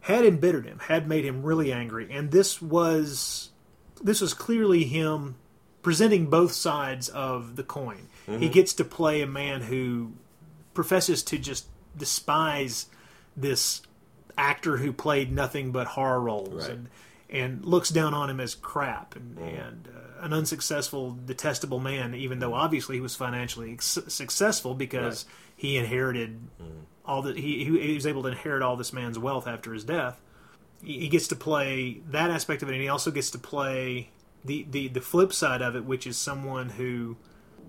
[0.00, 3.50] had embittered him, had made him really angry, and this was
[4.02, 5.34] this was clearly him
[5.84, 8.08] presenting both sides of the coin.
[8.26, 8.48] He mm-hmm.
[8.48, 10.14] gets to play a man who
[10.72, 11.66] professes to just
[11.96, 12.86] despise
[13.36, 13.82] this
[14.36, 16.70] actor who played nothing but horror roles Right.
[16.70, 16.88] and
[17.30, 19.56] and looks down on him as crap and, mm-hmm.
[19.56, 22.14] and uh, an unsuccessful, detestable man.
[22.14, 22.60] Even though mm-hmm.
[22.60, 26.40] obviously he was financially successful because he inherited
[27.04, 30.20] all that he, he was able to inherit all this man's wealth after his death.
[30.82, 34.10] He he gets to play that aspect of it, and he also gets to play
[34.44, 37.16] the, the, the flip side of it, which is someone who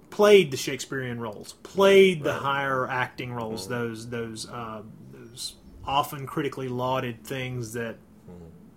[0.10, 2.42] played the Shakespearean roles, played the Right.
[2.42, 7.98] higher acting roles, those those uh, those often critically lauded things that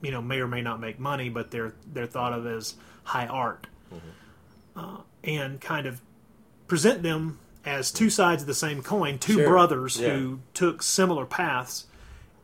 [0.02, 3.26] you know may or may not make money, but they're they're thought of as high
[3.26, 3.66] art,
[4.76, 6.00] uh, and kind of
[6.66, 9.48] present them as two sides of the same coin, two Sure.
[9.48, 10.11] brothers Yeah.
[10.16, 11.87] who took similar paths,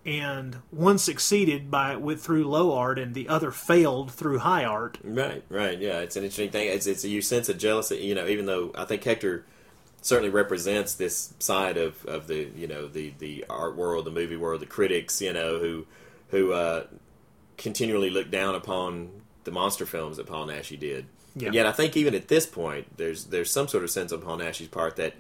[0.05, 4.99] and one succeeded by with through low art, and the other failed through high art.
[5.03, 6.01] Right, right, yeah.
[6.01, 6.69] It's an interesting thing.
[6.69, 8.27] It's it's you sense a jealousy, you know.
[8.27, 9.45] Even though I think Hector
[10.03, 14.37] certainly represents this side of, of the you know the, the art world, the movie
[14.37, 15.87] world, the critics, you know, who
[16.29, 16.85] who uh,
[17.57, 21.07] continually look down upon the monster films that Paul Naschy did.
[21.37, 21.47] Yeah.
[21.47, 24.21] And yet, I think even at this point, there's there's some sort of sense on
[24.21, 25.15] Paul Naschy's part that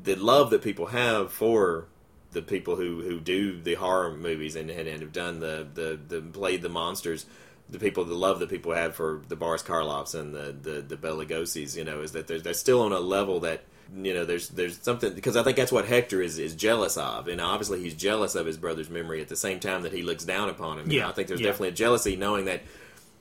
[0.00, 1.86] the love that people have for
[2.32, 5.98] the people who, who do the horror movies and, and, and have done the, the,
[6.08, 7.26] the played the monsters,
[7.70, 10.96] the people the love that people have for the Boris Karloffs and the the, the
[10.96, 13.62] Bela Lugosi's, you know, is that they're, they're still on a level that
[13.94, 17.28] you know there's there's something because I think that's what Hector is is jealous of,
[17.28, 20.24] and obviously he's jealous of his brother's memory at the same time that he looks
[20.24, 20.90] down upon him.
[20.90, 21.46] You Yeah, know, I think there's yeah.
[21.46, 22.62] definitely a jealousy knowing that.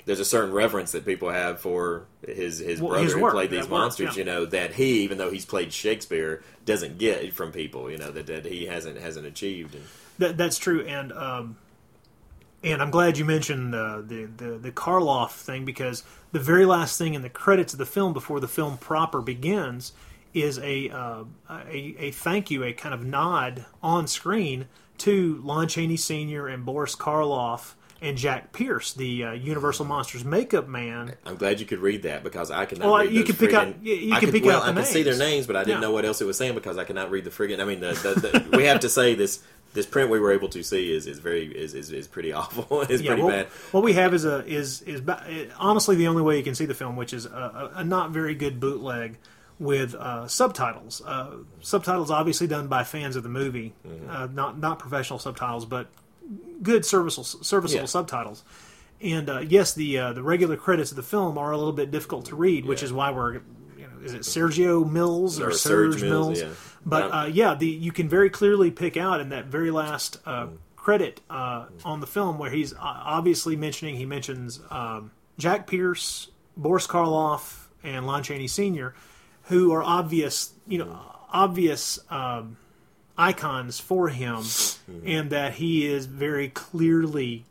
[0.08, 3.34] There's a certain reverence that people have for his his Well, brother his who work,
[3.34, 4.16] played these that work, monsters.
[4.18, 4.20] yeah.
[4.22, 7.92] You know that he, even though he's played Shakespeare, doesn't get from people.
[7.92, 9.76] You know that, that he hasn't hasn't achieved.
[9.76, 9.84] And,
[10.18, 11.58] That, that's true, and um,
[12.64, 16.98] and I'm glad you mentioned uh, the the the Karloff thing because the very last
[16.98, 19.92] thing in the credits of the film before the film proper begins
[20.34, 24.68] is a uh, a, a thank you, a kind of nod on screen
[25.00, 26.48] to Lon Chaney Sr.
[26.48, 31.16] and Boris Karloff and Jack Pierce, the uh, Universal Monsters makeup man.
[31.26, 32.92] I'm glad you could read that because I could not.
[32.92, 35.04] Well, read you could pick out- you- I could pick well, out I could see
[35.04, 35.48] their names.
[35.48, 35.88] but I didn't Yeah.
[35.88, 37.60] know what else it was saying because I cannot read the friggin'.
[37.60, 39.42] I mean, the, the, the we have to say this
[39.74, 42.82] this print we were able to see is is very is is, is pretty awful.
[42.84, 43.46] it's pretty what, bad.
[43.72, 45.02] what we have is a is is
[45.58, 47.30] honestly the only way you can see the film, which is a,
[47.76, 49.18] a, a not very good bootleg
[49.60, 51.02] with uh, subtitles.
[51.04, 54.10] Uh, subtitles obviously done by fans of the movie, Mm-hmm.
[54.10, 55.88] uh, not not professional subtitles, but
[56.62, 57.88] good serviceable serviceable Yeah.
[57.88, 58.44] subtitles.
[59.02, 61.92] And uh, yes, the uh, the regular credits of the film are a little bit
[61.92, 63.40] difficult to read, which is why we're you
[63.82, 66.42] know is it Sergio Mills or, Or Serge, Serge Mills?
[66.42, 66.58] Mills.
[66.86, 67.20] But Yeah.
[67.22, 71.22] uh, yeah, the you can very clearly pick out in that very last uh, credit
[71.30, 76.88] uh, on the film where he's uh, obviously mentioning he mentions um, Jack Pierce, Boris
[76.88, 78.96] Karloff, and Lon Chaney Sr.,
[79.44, 80.98] who are obvious, you know,
[81.32, 82.58] obvious um,
[83.18, 85.08] icons for him, mm-hmm.
[85.08, 87.46] and that he is very clearly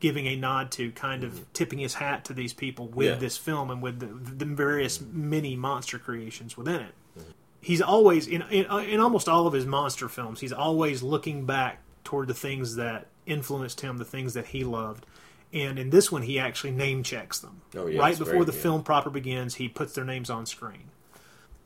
[0.00, 1.42] giving a nod to kind of mm-hmm.
[1.52, 3.14] tipping his hat to these people with Yeah.
[3.14, 6.94] this film and with the, the various mini monster creations within it.
[7.16, 7.30] Mm-hmm.
[7.60, 11.78] He's always in, in in almost all of his monster films he's always looking back
[12.02, 15.06] toward the things that influenced him the things that he loved.
[15.52, 17.60] And in this one he actually name checks them.
[17.76, 18.62] Oh, yeah, right before very- the yeah.
[18.62, 20.90] film proper begins he puts their names on screen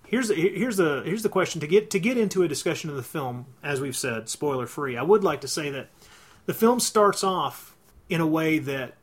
[0.06, 1.60] here's the, here's the here's the question.
[1.60, 4.96] To get to get into a discussion of the film as we've said spoiler free
[4.96, 5.88] i would like to say that
[6.46, 7.76] the film starts off
[8.08, 8.94] in a way that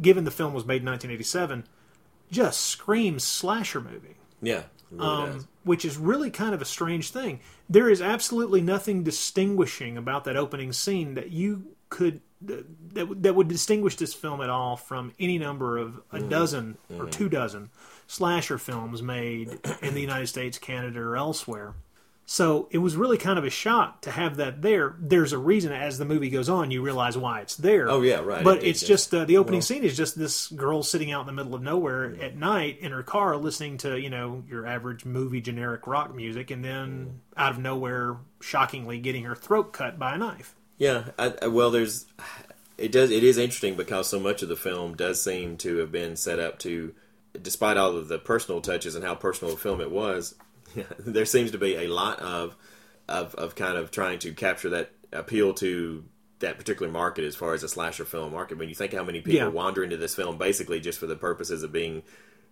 [0.00, 1.64] given the film was made in 1987
[2.30, 4.16] just screams slasher movie.
[4.40, 7.40] Yeah, really um, which is really kind of a strange thing.
[7.68, 12.64] There is absolutely nothing distinguishing about that opening scene that you could that
[13.22, 17.28] that would distinguish this film at all from any number of a dozen or two
[17.28, 17.70] dozen
[18.12, 21.74] slasher films made in the United States, Canada, or elsewhere.
[22.24, 24.94] So it was really kind of a shock to have that there.
[25.00, 27.90] There's a reason as the movie goes on, you realize why it's there.
[27.90, 28.44] Oh, yeah, right.
[28.44, 31.22] But It- it it's just- uh, the opening scene is just this girl sitting out
[31.22, 34.66] in the middle of nowhere at night in her car listening to you know your
[34.66, 39.98] average movie generic rock music, and then out of nowhere, shockingly getting her throat cut
[39.98, 40.54] by a knife.
[40.78, 42.06] Yeah, I, I, well, there's
[42.78, 45.90] it does it is interesting because so much of the film does seem to have
[45.92, 46.94] been set up to,
[47.40, 50.34] despite all of the personal touches and how personal a film it was,
[50.98, 52.56] there seems to be a lot of
[53.08, 56.04] of of kind of trying to capture that appeal to
[56.38, 58.58] that particular market as far as a slasher film market.
[58.58, 59.46] When you think how many people Yeah.
[59.48, 62.02] wander into this film basically just for the purposes of being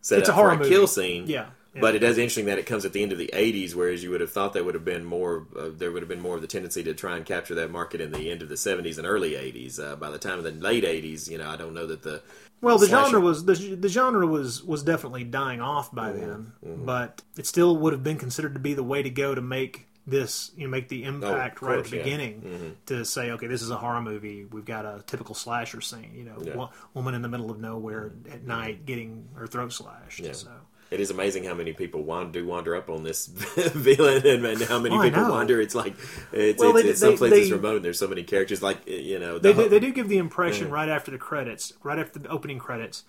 [0.01, 0.71] set It's up a horror for a movie.
[0.71, 1.47] kill scene, Yeah.
[1.79, 4.11] But it is interesting that it comes at the end of the '80s, whereas you
[4.11, 5.47] would have thought there would have been more.
[5.57, 8.01] Uh, there would have been more of the tendency to try and capture that market
[8.01, 9.79] in the end of the '70s and early '80s.
[9.79, 12.23] Uh, by the time of the late '80s, you know, I don't know that the
[12.63, 13.11] Well, the Slasher.
[13.13, 16.21] genre was the, the genre was was definitely dying off by mm-hmm.
[16.21, 16.85] then, mm-hmm.
[16.85, 19.87] but it still would have been considered to be the way to go to make
[20.07, 22.03] this you know make the oh, impact of right at course, the yeah.
[22.03, 22.69] beginning mm-hmm.
[22.87, 26.25] to say okay this is a horror movie we've got a typical slasher scene you
[26.25, 26.57] know Yeah.
[26.57, 30.33] wo- woman in the middle of nowhere at night getting her throat slashed Yeah.
[30.33, 30.51] so
[30.91, 34.61] It is amazing how many people wander, do wander up on this villain, and, and
[34.63, 35.61] how many Oh, people wander.
[35.61, 35.95] It's like
[36.33, 37.77] it's, Well, it's, they- it's some they- remote.
[37.77, 38.61] and There's so many characters.
[38.63, 40.75] Like you know, they, the do, they do give the impression Yeah.
[40.75, 43.05] right after the credits, right after the opening credits,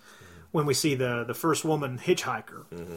[0.52, 2.96] when we see the the first woman hitchhiker, Mm-hmm.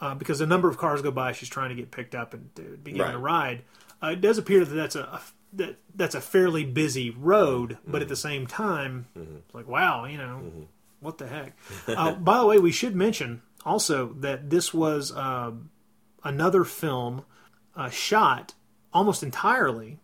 [0.00, 2.54] uh, because a number of cars go by, she's trying to get picked up and
[2.56, 3.62] to be given a ride.
[4.02, 5.20] Uh, it does appear that that's a, a
[5.54, 10.18] that that's a fairly busy road, but at the same time, it's like wow, you
[10.18, 10.40] know,
[11.00, 11.56] what the heck.
[11.88, 15.52] uh, by the way, we should mention also that this was uh,
[16.24, 17.24] another film
[17.76, 18.54] uh, shot
[18.92, 19.98] almost entirely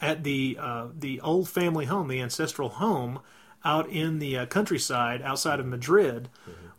[0.00, 3.20] at the uh, the old family home, the ancestral home,
[3.64, 6.28] out in the uh, countryside outside of Madrid,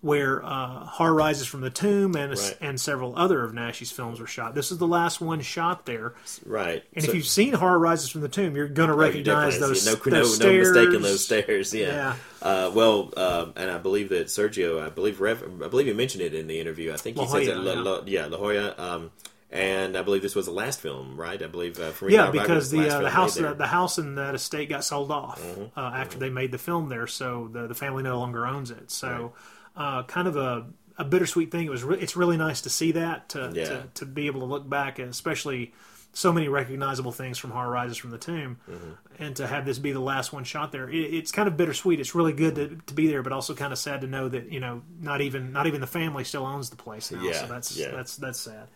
[0.01, 2.57] where uh, Horror Rises from the Tomb and Right.
[2.61, 4.53] and several other of Naschy's films were shot.
[4.53, 6.13] This is the last one shot there.
[6.45, 6.83] right.
[6.93, 9.53] And So- if you've seen Horror Rises from the Tomb, you're going to Oh, recognize
[9.53, 11.73] definitely those, no, those no, no mistaking those stairs.
[11.73, 11.87] Yeah.
[11.87, 12.15] Yeah.
[12.41, 16.23] Uh, well, um, and I believe that Sergio, I believe, Rev, I believe he mentioned
[16.23, 16.93] it in the interview.
[16.93, 18.25] I think he La says Jolla, that, La, yeah.
[18.25, 18.75] La, yeah, La Jolla.
[18.77, 19.11] Um,
[19.51, 21.41] and I believe this was the last film, right?
[21.41, 21.79] I believe.
[21.79, 24.83] Uh, Farina Yeah, because the uh, the house the, the house in that estate got
[24.83, 25.79] sold off Mm-hmm.
[25.79, 28.91] uh, after they made the film there, so the the family no longer owns it.
[28.91, 29.33] So,
[29.75, 30.65] uh, kind of a,
[30.97, 31.65] a bittersweet thing.
[31.65, 33.65] It was re- it's really nice to see that to, Yeah.
[33.65, 35.73] to to be able to look back, and especially
[36.13, 38.91] so many recognizable things from Horror Rises from the Tomb, Mm-hmm.
[39.23, 40.89] and to have this be the last one shot there.
[40.89, 41.99] It, it's kind of bittersweet.
[41.99, 44.51] It's really good to, to be there, but also kind of sad to know that
[44.51, 47.21] you know not even not even the family still owns the place now.
[47.21, 47.91] Yeah, so that's yeah.
[47.91, 48.67] that's that's sad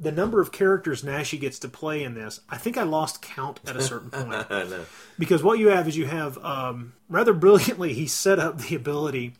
[0.00, 3.58] the number of characters Naschy gets to play in this, I think I lost count
[3.66, 4.46] at a certain point.
[4.48, 4.84] I know.
[5.18, 9.34] because what you have is you have um, rather brilliantly he set up the ability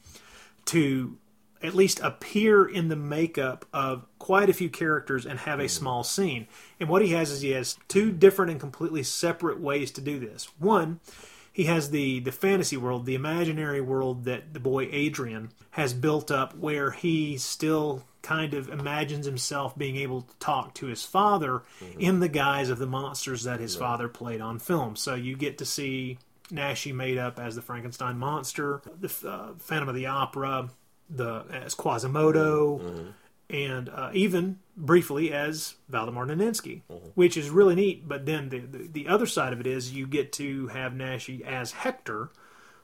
[0.69, 1.19] to
[1.63, 5.69] at least appear in the makeup of quite a few characters and have a mm-hmm.
[5.69, 6.47] small scene.
[6.79, 10.19] And what he has is he has two different and completely separate ways to do
[10.19, 10.49] this.
[10.59, 11.01] One,
[11.53, 16.31] he has the the fantasy world, the imaginary world that the boy Adrian has built
[16.31, 21.63] up, where he still kind of imagines himself being able to talk to his father
[21.81, 21.99] mm-hmm.
[21.99, 24.95] in the guise of the monsters that his father played on film.
[24.95, 26.19] So you get to see
[26.51, 30.71] Naschy made up as the Frankenstein monster, the uh, Phantom of the Opera,
[31.11, 33.13] the as Quasimodo,
[33.51, 36.83] and uh, even briefly as Valdemar Daninsky,
[37.15, 38.07] which is really neat.
[38.07, 41.41] But then the, the the other side of it is you get to have Naschy
[41.43, 42.31] as Hector,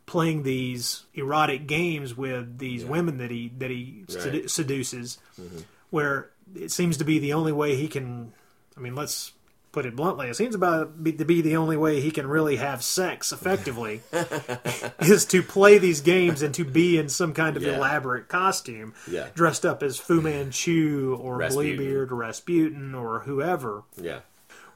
[0.06, 4.50] playing these erotic games with these women that he that he sedu- Right.
[4.50, 5.18] seduces,
[5.90, 8.32] where it seems to be the only way he can.
[8.76, 9.32] I mean, let's
[9.74, 10.28] put it bluntly.
[10.28, 14.02] It seems about to be the only way he can really have sex effectively
[15.00, 17.76] is to play these games and to be in some kind of Yeah.
[17.76, 19.26] elaborate costume, Yeah.
[19.34, 21.76] dressed up as Fu Manchu or Rasputin.
[21.76, 24.20] Bluebeard or Rasputin or whoever Yeah.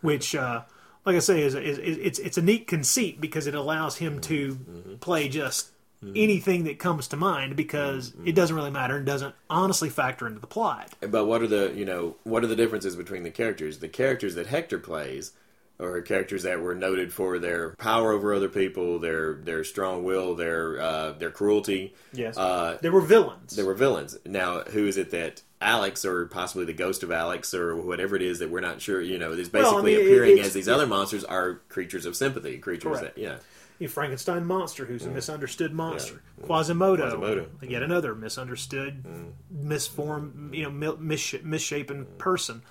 [0.00, 0.62] which, uh,
[1.06, 4.20] like I say, is, is, is it's it's a neat conceit because it allows him
[4.22, 4.94] to Mm-hmm.
[4.96, 5.70] play just
[6.14, 8.28] anything that comes to mind because Mm-hmm.
[8.28, 10.94] it doesn't really matter and doesn't honestly factor into the plot.
[11.00, 13.78] But what are the you know what are the differences between the characters?
[13.78, 15.32] The characters that Hector plays
[15.80, 20.34] are characters that were noted for their power over other people, their their strong will,
[20.34, 21.94] their uh, their cruelty.
[22.12, 23.54] Yes, Uh, there were villains.
[23.56, 24.18] they were villains.
[24.26, 28.22] Now, who is it that Alex or possibly the ghost of Alex or whatever it
[28.22, 30.68] is that we're not sure, you know, is basically Well, I mean, appearing as these
[30.68, 33.16] other monsters are creatures of sympathy, creatures Correct.
[33.16, 33.36] that, yeah.
[33.78, 35.14] You Frankenstein monster, who's a mm.
[35.14, 36.20] misunderstood monster.
[36.40, 36.46] Mm.
[36.46, 37.46] Quasimodo, Quasimodo.
[37.62, 37.84] yet mm.
[37.84, 39.04] another misunderstood,
[39.50, 42.62] misformed, you know, mi- mis- misshapen person.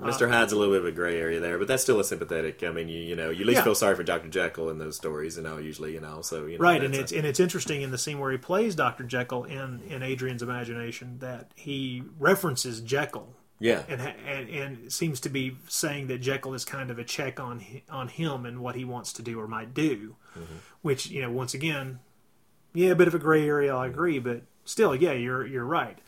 [0.00, 0.28] Uh, Mr.
[0.28, 2.64] Hyde's a little bit of a gray area there, but that's still a sympathetic.
[2.64, 3.64] I mean, you, you know, you at least Yeah.
[3.64, 4.28] feel sorry for Dr.
[4.28, 6.62] Jekyll in those stories, you know, usually, you know, so, you know.
[6.62, 9.44] Right, and that's it's and it's interesting in the scene where he plays Doctor Jekyll
[9.44, 13.82] in in Adrian's imagination that he references Jekyll yeah.
[13.88, 17.64] and, and and seems to be saying that Jekyll is kind of a check on
[17.90, 20.56] on him and what he wants to do or might do, mm-hmm.
[20.82, 22.00] which you know once again,
[22.74, 23.74] yeah, a bit of a gray area.
[23.74, 25.98] I agree, but still, yeah, you're you're right.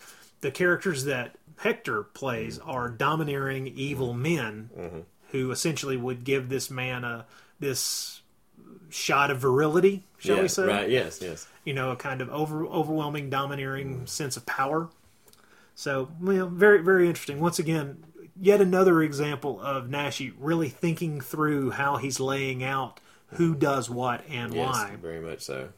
[0.40, 2.70] The characters that Hector plays mm-hmm.
[2.70, 4.22] are domineering evil mm-hmm.
[4.22, 7.26] men who essentially would give this man a
[7.60, 8.20] this
[8.90, 10.66] shot of virility, shall yeah, we say?
[10.66, 11.46] Right, yes, yes.
[11.64, 14.88] you know, a kind of over overwhelming, domineering sense of power.
[15.78, 17.38] So, you know, very, very interesting.
[17.38, 18.04] Once again,
[18.36, 22.98] yet another example of Naschy really thinking through how he's laying out
[23.34, 24.96] who does what and Yes, why.
[25.00, 25.68] very much so.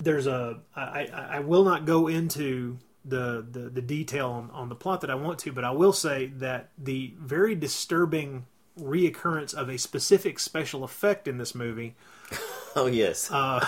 [0.00, 4.68] There's a, I, I, I will not go into the, the, the detail on, on
[4.70, 8.46] the plot that I want to, but I will say that the very disturbing
[8.76, 11.94] reoccurrence of a specific special effect in this movie.
[12.76, 13.64] Oh yes, Uh,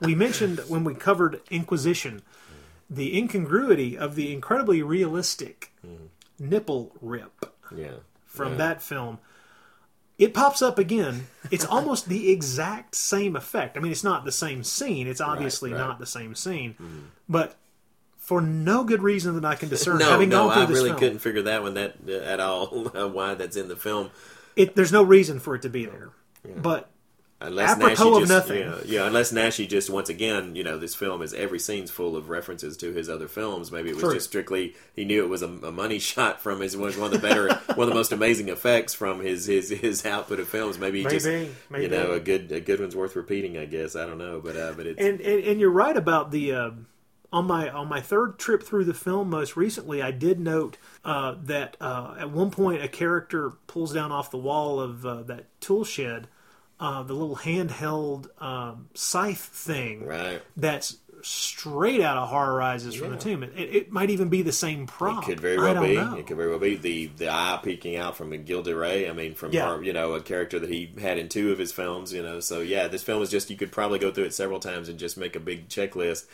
[0.00, 2.22] we mentioned when we covered Inquisition
[2.90, 5.72] the incongruity of the incredibly realistic
[6.38, 7.92] nipple rip yeah.
[8.26, 8.58] from Yeah.
[8.58, 9.18] that film.
[10.18, 11.26] It pops up again.
[11.50, 13.76] It's almost the exact same effect.
[13.76, 15.06] I mean, it's not the same scene.
[15.06, 15.78] It's obviously right.
[15.78, 15.88] Mm-hmm.
[15.88, 17.10] not the same scene.
[17.28, 17.56] But
[18.16, 20.88] for no good reason that I can discern, No, having no, gone through I really
[20.90, 22.66] film, couldn't figure that one that uh, at all.
[23.12, 24.10] why that's in the film,
[24.56, 26.10] it, there's no reason for it to be there.
[26.56, 26.90] But
[27.40, 28.58] unless Apropos Naschy of just, nothing.
[28.58, 32.16] Yeah, yeah, unless Naschy just once again, you know, this film is every scene's full
[32.16, 33.70] of references to his other films.
[33.70, 34.14] Maybe it was True.
[34.14, 37.20] just strictly he knew it was a, a money shot from his one one of
[37.20, 40.78] the better, one of the most amazing effects from his his his output of films.
[40.78, 41.84] Maybe, he just Maybe, maybe.
[41.84, 43.56] you know a good a good one's worth repeating.
[43.56, 46.30] I guess I don't know, but uh, but it's and, and and you're right about
[46.30, 46.70] the uh,
[47.32, 51.34] on my on my third trip through the film most recently i did note uh,
[51.42, 55.44] that uh, at one point a character pulls down off the wall of uh, that
[55.60, 56.26] tool shed
[56.80, 60.40] uh, the little handheld um, scythe thing right.
[60.56, 64.52] that's straight out of horror rises from the tomb it, it might even be the
[64.52, 65.96] same prop It could very well be.
[65.96, 66.14] know.
[66.16, 69.10] It could very well be the the eye peeking out from Gilda Ray.
[69.10, 69.74] I mean, from Yeah.
[69.76, 72.12] her, you know a character that he had in two of his films.
[72.12, 74.60] You know, so yeah, this film is just you could probably go through it several
[74.60, 76.26] times and just make a big checklist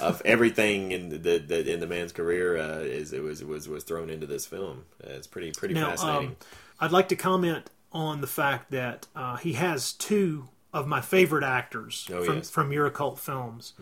[0.00, 3.68] of everything in the, the, the in the man's career uh, is it was was
[3.68, 4.84] was thrown into this film.
[5.02, 6.28] Uh, it's pretty pretty Now, fascinating.
[6.30, 6.36] um,
[6.80, 11.44] I'd like to comment on the fact that uh, he has two of my favorite
[11.44, 12.50] actors Oh, from, yes.
[12.50, 13.72] from your occult films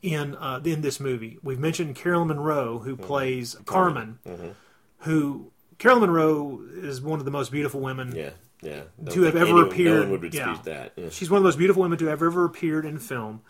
[0.00, 1.38] in uh, in this movie.
[1.42, 4.20] We've mentioned Carolyn Munro, who plays Carmen,
[5.00, 8.14] who Carolyn Munro is one of the most beautiful women.
[8.14, 8.30] yeah,
[8.62, 8.82] yeah.
[9.10, 10.58] To have ever anyone, appeared- no yeah.
[10.64, 10.92] that.
[10.96, 11.08] Yeah.
[11.10, 13.40] She's one of the most beautiful women to have ever appeared in film.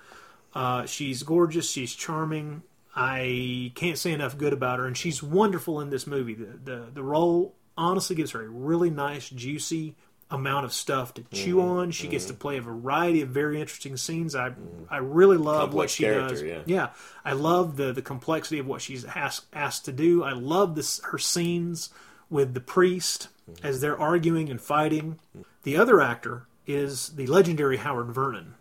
[0.55, 1.71] Uh, she's gorgeous.
[1.71, 2.63] She's charming.
[2.97, 6.35] I can't say enough good about her, and she's wonderful in this movie.
[6.35, 9.95] The the, the role honestly gives her a really nice, juicy
[10.31, 11.69] amount of stuff to chew Mm-hmm.
[11.69, 11.91] on.
[11.91, 12.41] She gets to mm-hmm.
[12.41, 14.35] play a variety of very interesting scenes.
[14.35, 14.85] I mm-hmm.
[14.91, 16.43] I really love what she does.
[16.67, 16.91] yeah.
[17.25, 20.23] I love the the complexity of what she's asked asked to do.
[20.23, 21.89] I love this her scenes
[22.29, 23.67] with the priest mm-hmm.
[23.67, 25.19] as they're arguing and fighting.
[25.63, 28.55] The other actor is the legendary Howard Vernon,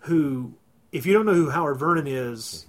[0.00, 0.54] who,
[0.90, 2.66] if you don't know who Howard Vernon is,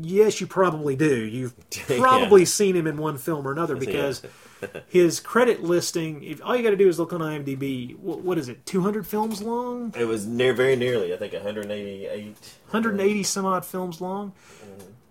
[0.00, 1.24] yes, you probably do.
[1.24, 4.22] You've probably seen him in one film or another because
[4.88, 6.22] his credit listing.
[6.22, 8.64] If all you got to do is look on IMDb, what, what is it?
[8.66, 11.12] Two hundred films long, It was near very nearly.
[11.14, 12.36] I think 188.
[12.70, 14.32] 180 some odd films long.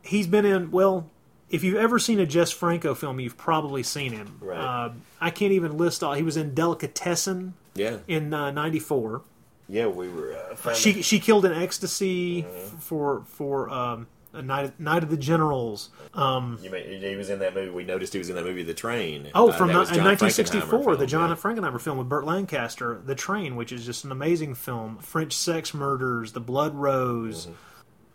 [0.03, 1.09] He's been in well.
[1.49, 4.37] If you've ever seen a Jess Franco film, you've probably seen him.
[4.41, 4.57] Right.
[4.59, 4.91] Uh,
[5.21, 6.13] I can't even list all.
[6.13, 9.21] He was in Delicatessen Yeah, in '94.
[9.69, 9.87] yeah.
[9.87, 10.37] We were.
[10.65, 12.45] Uh, she she killed in ecstasy
[12.79, 14.07] for for um,
[14.37, 15.89] a night night of the generals.
[16.13, 17.71] Um, You may, he was in that movie.
[17.71, 19.29] We noticed he was in that movie, The Train.
[19.35, 21.97] oh, Uh, from that ni- was in John 1964, Frankenheimer the John film, Frankenheimer film
[21.97, 24.97] with Burt Lancaster, The Train, which is just an amazing film.
[24.99, 27.45] French sex murders, The Blood Rose.
[27.47, 27.53] Mm-hmm.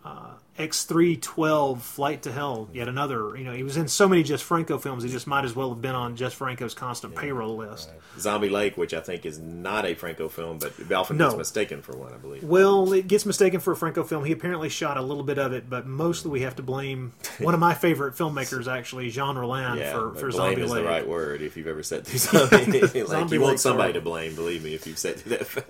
[0.05, 3.37] Uh, X312, Flight to Hell, yet another.
[3.37, 5.71] You know, he was in so many Jess Franco films, he just might as well
[5.71, 7.89] have been on Jess Franco's constant payroll list.
[7.93, 8.01] yeah.
[8.21, 11.27] Zombie Lake, which I think is not a Franco film, but often No.
[11.29, 12.43] gets mistaken for one, I believe.
[12.45, 14.25] Well, it gets mistaken for a Franco film.
[14.25, 17.55] He apparently shot a little bit of it, but mostly we have to blame one
[17.55, 21.07] of my favorite filmmakers, actually, Jean Rollin, Yeah, for, for blame Zombie is the right
[21.09, 22.81] word if you've ever sat through Zombie.
[22.83, 25.67] like, Zombie you want somebody to blame, believe me, if you've sat through that film.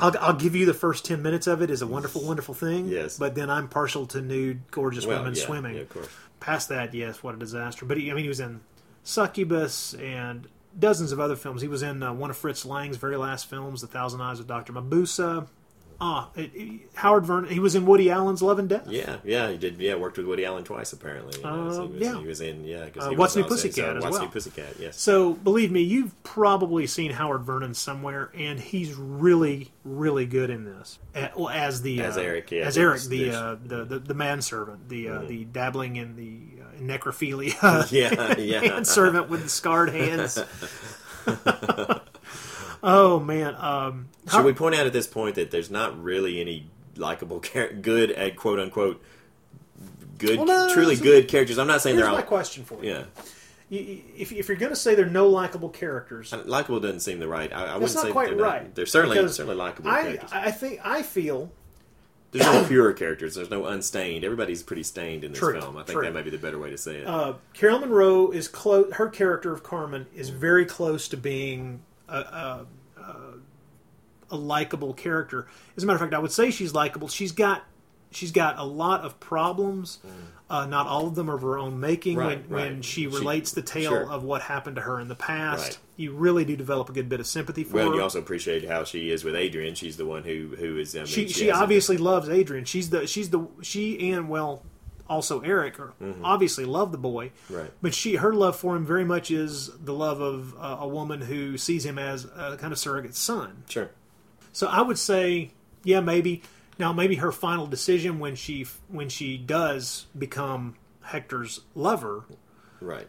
[0.00, 2.88] I'll, I'll give you the first 10 minutes of it is a wonderful, wonderful thing.
[2.88, 3.18] Yes.
[3.18, 5.74] But then I'm partial to nude, gorgeous well, women yeah, swimming.
[5.74, 6.08] yeah, of course.
[6.40, 7.84] Past that, yes, what a disaster.
[7.84, 8.60] But he, I mean, he was in
[9.02, 10.46] Succubus and
[10.78, 11.62] dozens of other films.
[11.62, 14.46] He was in uh, one of Fritz Lang's very last films, The Thousand Eyes of
[14.46, 14.72] Dr.
[14.72, 15.48] Mabuse.
[16.00, 17.50] Ah, it, it- Howard Vernon.
[17.50, 18.86] He was in Woody Allen's Love and Death.
[18.88, 19.78] Yeah, yeah, he did.
[19.80, 21.40] Yeah, worked with Woody Allen twice apparently.
[21.42, 22.20] know, so Uh, he was, yeah.
[22.20, 22.64] he was in.
[22.64, 24.22] Yeah, because Uh, he What's New Pussycat as What's well.
[24.26, 24.74] New Pussycat?
[24.78, 25.00] Yes.
[25.00, 30.64] So believe me, you've probably seen Howard Vernon somewhere, and he's really, really good in
[30.64, 30.98] this.
[31.16, 34.14] A- well, as the As uh, Eric, yeah, as Eric, the, uh, the the the
[34.14, 38.60] manservant, the uh, the dabbling in the uh, necrophilia, Yeah, yeah.
[38.74, 40.38] manservant with the scarred hands.
[42.82, 46.66] oh man, um, Should we point out at this point that there's not really any
[46.96, 49.02] likable, char- good, uh, quote unquote,
[50.18, 51.58] good, Well, no, truly so- good characters?
[51.58, 52.22] I'm not saying they're my all.
[52.22, 52.90] question for you.
[52.90, 53.04] Yeah,
[53.68, 57.28] You- If, if you're going to say they're no likable characters, likable doesn't seem the
[57.28, 57.52] right.
[57.52, 58.74] I, I that's wouldn't not say quite they're not- right.
[58.74, 60.30] They're certainly certainly likable I, characters.
[60.32, 61.50] I think I feel
[62.32, 63.34] There's no pure characters.
[63.36, 64.24] There's no unstained.
[64.24, 65.76] Everybody's pretty stained in this True, film.
[65.76, 66.02] I think true.
[66.06, 67.06] that may be the better way to say it.
[67.06, 68.92] uh, Carol Munro is close.
[68.94, 72.66] Her character of Carmen is very close to being a, a,
[73.00, 73.14] a,
[74.30, 75.46] a likable character.
[75.76, 77.08] As a matter of fact, I would say she's likable.
[77.08, 77.64] She's got
[78.10, 79.98] she's got a lot of problems.
[80.50, 82.16] Uh, not all of them are of her own making.
[82.16, 82.20] Mm.
[82.20, 82.84] Right, when when right.
[82.84, 84.10] she She- relates the tale sure.
[84.10, 85.78] of what happened to her in the past, Right.
[85.98, 87.96] you really do develop a good bit of sympathy for Well, her.
[87.96, 89.74] you also appreciate how she is with Adrian.
[89.74, 90.94] She's the one who who is.
[90.96, 92.64] I mean, she she a- obviously loves Adrian.
[92.64, 94.62] She's the she's the she and well
[95.08, 95.92] also Eric are
[96.22, 97.26] obviously love the boy.
[97.28, 97.54] Mm-hmm.
[97.54, 97.70] Right.
[97.80, 101.20] But she her love for him very much is the love of uh, a woman
[101.22, 103.64] who sees him as a kind of surrogate son.
[103.68, 103.90] Sure.
[104.52, 105.50] So I would say
[105.84, 106.42] yeah maybe
[106.78, 112.24] now maybe her final decision when she when she does become Hector's lover
[112.80, 113.08] Right.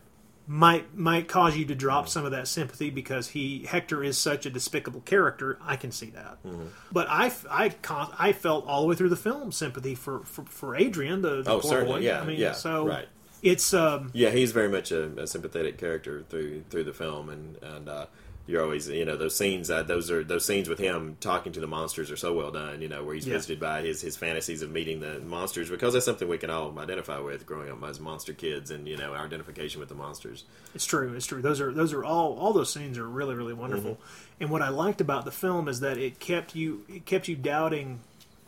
[0.51, 4.47] Might might cause you to drop some of that sympathy because he Hector is such
[4.47, 5.59] a despicable character.
[5.61, 6.65] I can see that, Mm-hmm.
[6.91, 7.75] but I I
[8.17, 11.51] I felt all the way through the film sympathy for for, for Adrian, the, the
[11.51, 12.05] Oh, poor certainly, boy.
[12.07, 13.07] yeah, I mean, yeah, so right.
[13.43, 17.55] it's um Yeah, he's very much a, a sympathetic character through through the film, and
[17.61, 18.07] and uh,
[18.49, 21.59] you're always you know those scenes uh, those are those scenes with him talking to
[21.59, 22.81] the monsters are so well done.
[22.81, 23.35] You know where he's Yeah.
[23.35, 26.77] visited by his his fantasies of meeting the monsters because that's something we can all
[26.79, 30.45] identify with growing up as monster kids, and you know our identification with the monsters.
[30.73, 31.13] It's true.
[31.13, 31.41] It's true.
[31.41, 33.91] Those are those are all all those scenes are really really wonderful.
[33.91, 34.41] Mm-hmm.
[34.41, 37.35] And what I liked about the film is that it kept you it kept you
[37.35, 37.99] doubting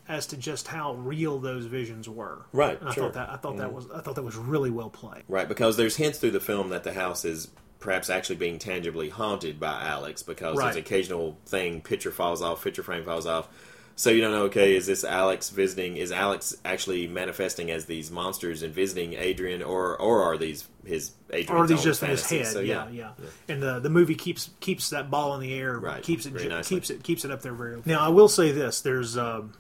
[0.08, 2.40] as to just how real those visions were.
[2.52, 3.04] Right, And I sure.
[3.06, 3.14] Mm-hmm.
[3.14, 5.24] thought that I thought that was I thought that was really well played.
[5.30, 7.50] Right, because there's hints through the film that the house is
[7.82, 10.66] perhaps actually being tangibly haunted by Alex because Right.
[10.66, 13.50] there's an occasional thing, picture falls off, picture frame falls off.
[13.98, 15.98] So you don't know, okay, is this Alex visiting?
[15.98, 21.12] Is Alex actually manifesting as these monsters and visiting Adrian, or or are these his
[21.30, 22.48] Adrian's or are these just in his head?
[22.48, 23.12] So, yeah, yeah,
[23.50, 26.02] And the the movie keeps keeps that ball in the air, Right.
[26.02, 26.78] Keeps it Very nicely.
[26.78, 27.82] keeps it keeps it up there very.
[27.86, 29.54] Now I will say this: there's um,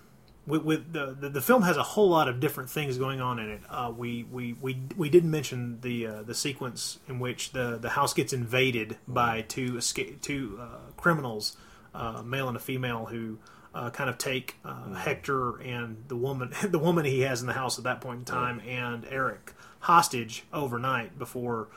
[0.51, 3.39] with, with the, the the film has a whole lot of different things going on
[3.39, 3.61] in it.
[3.69, 7.91] Uh, we we we we didn't mention the uh, the sequence in which the the
[7.91, 11.55] house gets invaded by two escape two uh, criminals,
[11.95, 13.39] uh, male and a female, who.
[13.73, 17.53] Uh, kind of take uh, Hector and the woman, the woman he has in the
[17.53, 21.69] house at that point in time, and Eric hostage overnight before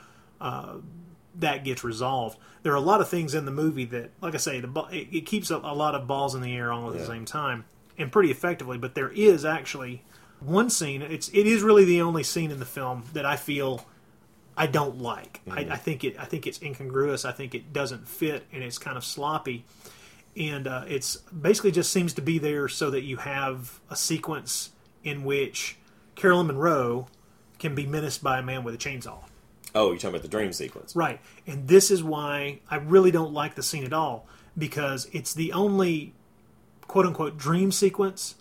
[1.39, 2.37] that gets resolved.
[2.63, 5.07] There are a lot of things in the movie that, like I say, the it,
[5.09, 7.63] it keeps a, a lot of balls in the air all at the same time,
[7.97, 8.77] and pretty effectively.
[8.77, 10.03] But there is actually
[10.39, 11.01] one scene.
[11.01, 13.85] It's it is really the only scene in the film that I feel
[14.57, 15.41] I don't like.
[15.49, 17.25] I, I think it I think it's incongruous.
[17.25, 19.65] I think it doesn't fit, and it's kind of sloppy.
[20.37, 24.71] And uh, it's basically just seems to be there so that you have a sequence
[25.03, 25.77] in which
[26.15, 27.07] Carolyn Munro
[27.57, 29.19] can be menaced by a man with a chainsaw.
[29.73, 30.95] Oh, you're talking about the dream sequence.
[30.95, 31.19] Right.
[31.47, 34.27] And this is why I really don't like the scene at all
[34.57, 36.13] because it's the only
[36.95, 38.35] quote unquote dream sequence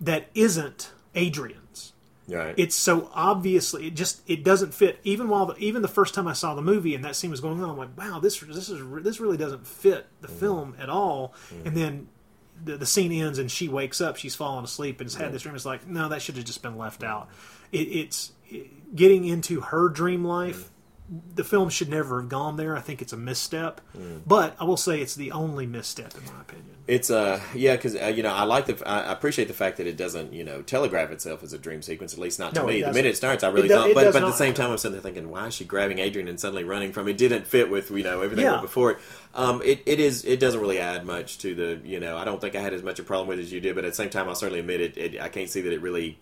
[0.00, 1.92] that isn't Adrian's.
[2.26, 2.54] Right.
[2.56, 4.98] It's so obviously it just it doesn't fit.
[5.04, 7.42] Even while the, even the first time I saw the movie and that scene was
[7.42, 10.38] going on, I'm like, wow, this this is this really doesn't fit the mm-hmm.
[10.38, 11.34] film at all.
[11.50, 11.66] Mm-hmm.
[11.66, 12.08] And then
[12.64, 14.16] the, the scene ends and she wakes up.
[14.16, 15.54] She's fallen asleep and has had this dream.
[15.54, 17.28] It's like, no, that should have just been left out.
[17.72, 20.70] It, it's it, getting into her dream life.
[21.34, 22.76] The film should never have gone there.
[22.76, 23.80] I think it's a misstep,
[24.26, 26.68] but I will say it's the only misstep in my opinion.
[26.88, 29.76] It's uh yeah because uh, you know I like the I I appreciate the fact
[29.76, 32.60] that it doesn't you know telegraph itself as a dream sequence at least not to
[32.62, 32.80] No, me.
[32.82, 34.78] The minute it starts, I really do- thought, but, but at the same time, I'm
[34.78, 37.06] sitting there thinking, why is she grabbing Adrian and suddenly running from?
[37.08, 38.60] It didn't fit with you know everything Yeah.
[38.60, 38.98] before it.
[39.34, 42.40] Um, it it is it doesn't really add much to the you know I don't
[42.40, 43.96] think I had as much a problem with it as you did, but at the
[43.96, 44.96] same time, I'll certainly admit it.
[44.96, 46.18] it I can't see that it really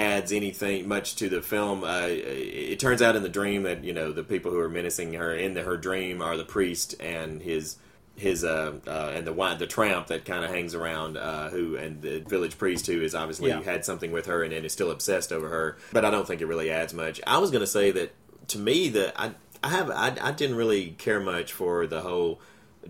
[0.00, 1.84] adds anything much to the film.
[1.84, 5.12] Uh, it turns out in the dream that you know the people who are menacing
[5.14, 7.76] her in the, her dream are the priest and his
[8.16, 12.02] his uh, uh and the the tramp that kind of hangs around uh who and
[12.02, 13.62] the village priest who is obviously Yeah.
[13.62, 16.42] had something with her and, and is still obsessed over her but i don't think
[16.42, 18.12] it really adds much i was going to say that
[18.48, 19.30] to me that i
[19.64, 22.40] i have I, I didn't really care much for the whole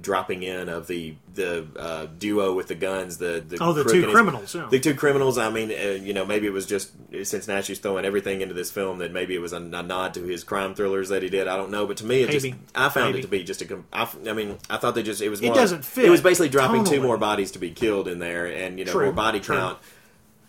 [0.01, 4.03] dropping in of the the uh, duo with the guns the, the Oh, the two
[4.03, 4.66] his- criminals, yeah.
[4.70, 5.36] the two criminals.
[5.38, 6.91] I mean, uh, you know, maybe it was just
[7.24, 10.22] since Naschy's throwing everything into this film that maybe it was a, a nod to
[10.22, 11.49] his crime thrillers that he did.
[11.49, 12.51] I don't know, but to me, it Maybe.
[12.53, 13.18] just I found Maybe.
[13.18, 13.82] it to be just a.
[13.93, 15.41] I, I mean, I thought they just it was.
[15.43, 18.47] It doesn't fit It was basically dropping two more bodies to be killed in there,
[18.47, 19.57] and you know True, more body true.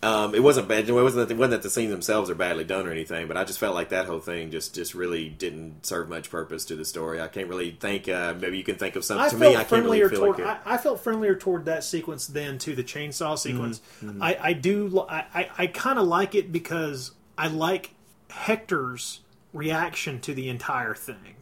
[0.04, 0.90] Um, it wasn't bad.
[0.90, 3.38] It wasn't that, it wasn't that the scenes themselves are badly done or anything, but
[3.38, 6.76] I just felt like that whole thing just, just really didn't serve much purpose to
[6.76, 7.22] the story.
[7.22, 8.10] I can't really think.
[8.10, 9.26] Uh, maybe you can think of something.
[9.26, 10.40] I to me, I can't really feel toward.
[10.40, 10.62] like it.
[10.66, 13.82] I, I felt friendlier toward that sequence than to the chainsaw sequence.
[14.04, 14.24] Mm-hmm.
[14.24, 15.06] I, I do.
[15.08, 17.92] I, I, I kind of like it because I like
[18.32, 19.20] Hector's
[19.54, 21.36] reaction to the entire thing.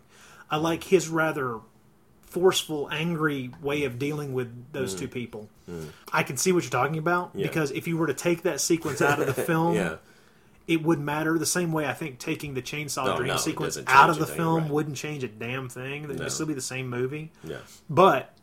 [0.52, 1.60] I like his rather
[2.30, 5.00] forceful, angry way of dealing with those Mm.
[5.00, 5.50] two people.
[6.12, 9.02] I can see what you're talking about because if you were to take that sequence
[9.02, 9.96] out of the film, yeah.
[10.68, 11.38] it wouldn't matter.
[11.38, 14.64] The same way I think taking the chainsaw dream no, sequence out of the film
[14.64, 14.72] right.
[14.72, 16.06] wouldn't change a damn thing.
[16.06, 16.16] It No.
[16.24, 17.32] would still be the same movie.
[17.44, 17.58] Yeah.
[17.90, 18.34] But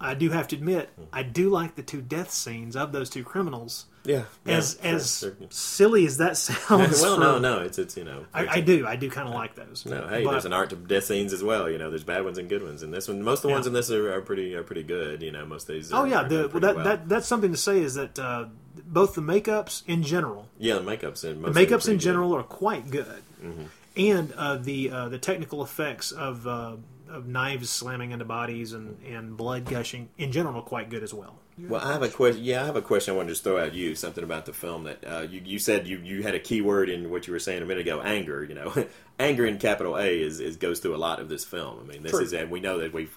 [0.00, 3.22] I do have to admit, I do like the two death scenes of those two
[3.24, 3.86] criminals.
[4.04, 5.36] Yeah, yeah, as sure, as sure.
[5.50, 7.00] silly as that sounds.
[7.00, 8.86] well, for- no, no, it's it's you know, I, I do.
[8.86, 9.86] I do kind of like those.
[9.86, 10.06] no.
[10.08, 11.70] Hey, But- there's an art to death scenes as well.
[11.70, 13.54] You know, there's bad ones and good ones, and this one, most of the Yeah.
[13.54, 15.22] ones in this are, are pretty are pretty good.
[15.22, 15.92] You know, most of these.
[15.92, 16.84] Are, Oh yeah, the, pretty that, well.
[16.84, 18.46] that that's something to say is that uh,
[18.86, 21.70] both the makeups in general, yeah, the makeups and the most of them are makeups
[21.72, 22.00] in pretty good.
[22.00, 23.62] general are quite good, Mm-hmm.
[23.96, 26.76] and uh, the uh, the technical effects of uh,
[27.08, 31.14] of knives slamming into bodies and, and blood gushing in general are quite good as
[31.14, 31.36] well.
[31.56, 32.42] Well, I have a question.
[32.42, 33.14] Yeah, I have a question.
[33.14, 35.58] I wanted to just throw at you something about the film that uh, you you
[35.58, 38.00] said you, you had a key word in what you were saying a minute ago.
[38.00, 38.44] Anger.
[38.44, 38.86] You know,
[39.20, 41.78] anger in capital A is, is goes through a lot of this film.
[41.80, 42.22] I mean, this True.
[42.22, 43.16] is and we know that we've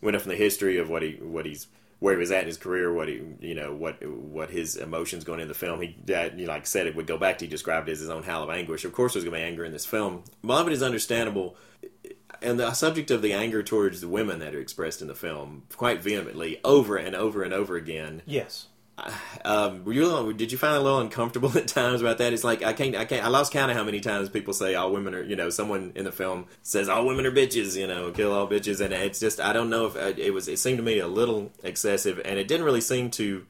[0.00, 1.66] went up from the history of what he what he's
[2.00, 5.24] where he was at in his career, what he you know what what his emotions
[5.24, 5.82] going into the film.
[5.82, 8.00] He that, you know, like said, it would go back to he described it as
[8.00, 8.86] his own howl of anguish.
[8.86, 10.24] Of course, there's going to be anger in this film.
[10.42, 11.56] A lot of it is understandable
[12.44, 15.64] and the subject of the anger towards the women that are expressed in the film
[15.74, 18.22] quite vehemently over and over and over again.
[18.26, 18.68] Yes.
[19.44, 22.18] Um, were you a little, did you find it a little uncomfortable at times about
[22.18, 22.32] that?
[22.32, 24.74] It's like I can't, I can't, I lost count of how many times people say
[24.74, 27.86] all women are, you know, someone in the film says all women are bitches, you
[27.86, 30.48] know, kill all bitches, and it's just I don't know if uh, it was.
[30.48, 33.46] It seemed to me a little excessive, and it didn't really seem to.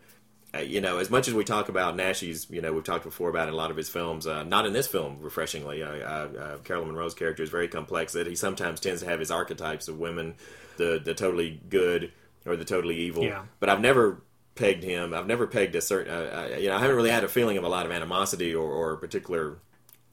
[0.55, 3.31] Uh, you know, as much as we talk about Naschy's, you know, we've talked before
[3.31, 4.27] about in a lot of his films.
[4.27, 5.83] Uh, not in this film, refreshingly.
[5.83, 8.13] Uh, uh, uh, Carolyn Munro's character is very complex.
[8.13, 10.35] That he sometimes tends to have his archetypes of women,
[10.77, 12.13] the the totally good
[12.47, 13.25] or the totally evil.
[13.25, 13.43] Yeah.
[13.59, 14.23] But I've never
[14.55, 15.15] pegged him.
[15.15, 16.13] I've never pegged a certain.
[16.13, 18.55] Uh, uh, you know, I haven't really had a feeling of a lot of animosity
[18.55, 19.59] or, or particular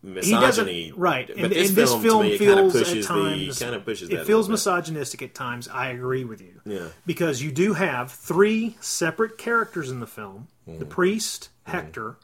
[0.04, 0.92] misogyny.
[0.96, 3.60] right, But and, this, and this film, me, it kind of feels pushes at times
[3.60, 5.68] the kind of pushes it feels misogynistic at times.
[5.68, 6.62] I agree with you.
[6.66, 6.88] Yeah.
[7.06, 10.80] because you do have three separate characters in the film: Mm-hmm.
[10.80, 12.18] the priest Hector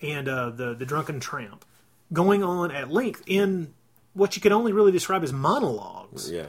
[0.00, 1.64] and uh, the the drunken tramp,
[2.12, 3.74] going on at length in
[4.14, 6.46] what you could only really describe as monologues Yeah.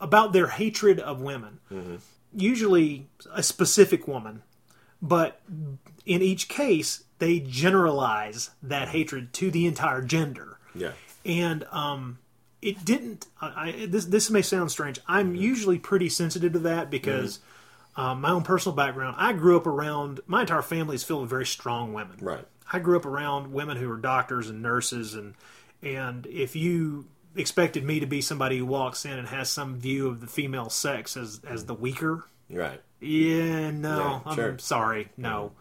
[0.00, 1.60] about their hatred of women.
[1.70, 1.96] Mm-hmm.
[2.34, 4.42] Usually a specific woman,
[5.02, 5.40] but
[6.06, 10.92] in each case they generalize that hatred to the entire gender Yeah.
[11.24, 12.18] and um,
[12.62, 13.26] it didn't.
[13.40, 13.46] I,
[13.82, 14.98] I, this this may sound strange.
[15.06, 17.38] I'm usually pretty sensitive to that because
[17.96, 19.14] um, my own personal background.
[19.18, 22.16] I grew up around my entire family is filled with very strong women.
[22.20, 22.44] Right.
[22.72, 25.34] I grew up around women who are doctors and nurses, and
[25.82, 27.06] and if you
[27.36, 30.68] expected me to be somebody who walks in and has some view of the female
[30.68, 32.80] sex as as the weaker, Right.
[33.00, 34.58] yeah, no, Yeah, I'm sure.
[34.58, 35.52] sorry, no.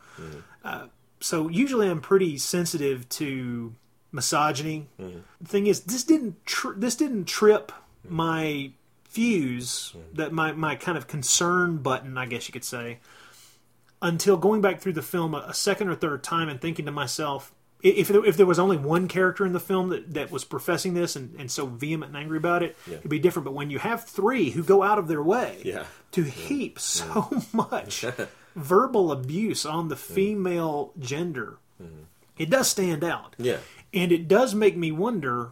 [0.64, 0.88] Uh,
[1.20, 3.74] so usually I'm pretty sensitive to
[4.12, 4.88] misogyny.
[5.00, 5.20] Mm-hmm.
[5.42, 8.16] The thing is, this didn't tr- this didn't trip mm-hmm.
[8.16, 8.72] my
[9.04, 10.16] fuse mm-hmm.
[10.16, 13.00] that my my kind of concern button, I guess you could say,
[14.02, 16.92] until going back through the film a, a second or third time and thinking to
[16.92, 17.54] myself.
[17.84, 20.96] If there, if there was only one character in the film that, that was professing
[20.96, 23.46] this and, and so vehement and angry about it, it'd be different.
[23.46, 25.84] But when you have three who go out of their way Yeah.
[26.14, 28.04] to heap so much
[28.58, 30.00] verbal abuse on the mm.
[30.00, 32.04] female gender, mm-hmm.
[32.38, 33.36] it does stand out.
[33.38, 33.58] Yeah.
[33.94, 35.52] And it does make me wonder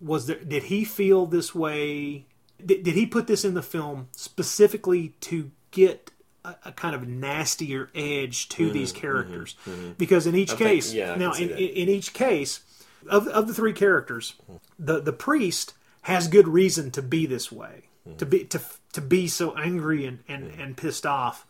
[0.00, 2.26] was there did he feel this way?
[2.64, 6.10] Did, did he put this in the film specifically to get
[6.44, 8.72] a, a kind of nastier edge to mm-hmm.
[8.72, 9.00] these mm-hmm.
[9.00, 9.56] characters?
[9.96, 10.58] Because in each Mm-hmm.
[10.58, 12.60] think- case yeah, now can in, in each case
[13.08, 14.34] of, of the three characters
[14.78, 17.84] the the priest has good reason to be this way
[18.16, 18.60] to be to
[18.92, 21.46] to be so angry and and, and pissed off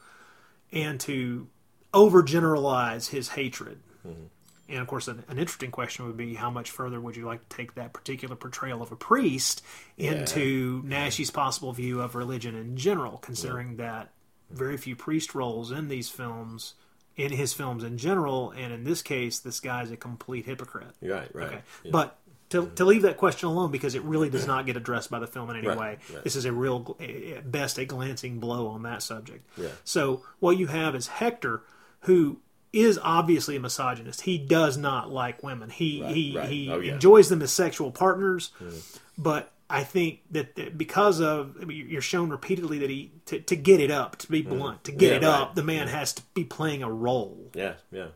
[0.72, 1.48] and to
[1.94, 4.24] overgeneralize his hatred mm-hmm.
[4.68, 7.48] and of course, an, an interesting question would be how much further would you like
[7.48, 9.62] to take that particular portrayal of a priest
[9.96, 14.10] into Naschy's possible view of religion in general, considering that
[14.50, 16.74] very few priest roles in these films,
[17.16, 20.94] in his films in general, and in this case, this guy's a complete hypocrite.
[21.02, 21.34] Right.
[21.34, 21.46] Right.
[21.46, 21.90] Okay, Yeah.
[21.90, 22.18] but
[22.50, 25.26] to, to leave that question alone because it really does not get addressed by the
[25.26, 25.98] film in any Right, way.
[26.12, 26.24] right.
[26.24, 29.46] This is a real, at best, a glancing blow on that subject.
[29.56, 29.68] Yeah.
[29.84, 31.62] So what you have is Hector,
[32.02, 32.40] who
[32.72, 34.22] is obviously a misogynist.
[34.22, 35.70] He does not like women.
[35.70, 36.94] He Right, he he Oh, yeah.
[36.94, 38.70] enjoys them as sexual partners, hmm.
[39.16, 39.52] but.
[39.70, 43.80] I think that because of I mean, you're shown repeatedly that he to, to get
[43.80, 44.48] it up to be hmm.
[44.48, 45.92] blunt to get Yeah, it up the man hmm.
[45.92, 47.74] has to be playing a role yeah.
[47.92, 48.06] Yeah.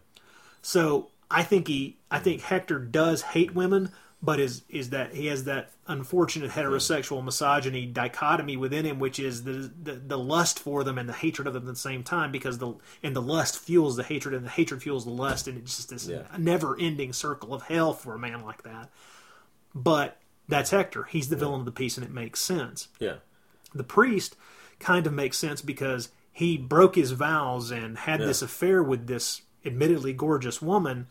[0.62, 3.90] so I think he, I think Hector does hate women,
[4.22, 9.42] but is is that he has that unfortunate heterosexual misogyny dichotomy within him, which is
[9.44, 12.30] the, the the lust for them and the hatred of them at the same time,
[12.30, 15.58] because the and the lust fuels the hatred and the hatred fuels the lust, and
[15.58, 16.22] it's just this Yeah.
[16.38, 18.90] never ending circle of hell for a man like that.
[19.74, 20.18] But
[20.48, 21.04] that's Hector.
[21.04, 23.16] He's the villain of the piece, and it makes sense Yeah.
[23.74, 24.36] the priest
[24.78, 28.26] kind of makes sense because he broke his vows and had Yeah.
[28.26, 31.06] this affair with this admittedly gorgeous woman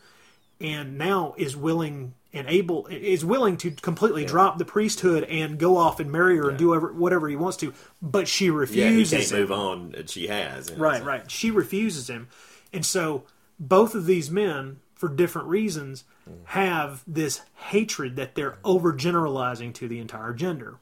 [0.61, 5.77] and now is willing and able is willing to completely drop the priesthood and go
[5.77, 9.11] off and marry her and do whatever, whatever he wants to, but she refuses.
[9.11, 9.39] Yeah, he can't him.
[9.39, 9.95] move on.
[9.97, 10.71] and She has.
[10.71, 11.29] Right, right.
[11.29, 12.29] She refuses him.
[12.71, 13.25] And so
[13.59, 16.37] both of these men, for different reasons, mm.
[16.45, 18.81] have this hatred that they're mm.
[18.81, 20.77] overgeneralizing to the entire gender.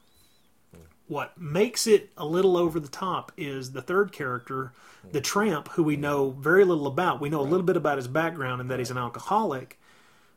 [0.74, 0.80] Mm.
[1.08, 4.72] What makes it a little over the top is the third character,
[5.12, 7.20] the tramp, who we know very little about.
[7.20, 9.78] We know a little bit about his background and that he's an alcoholic,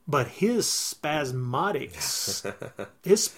[0.07, 2.53] but his spasmodics,
[3.03, 3.33] his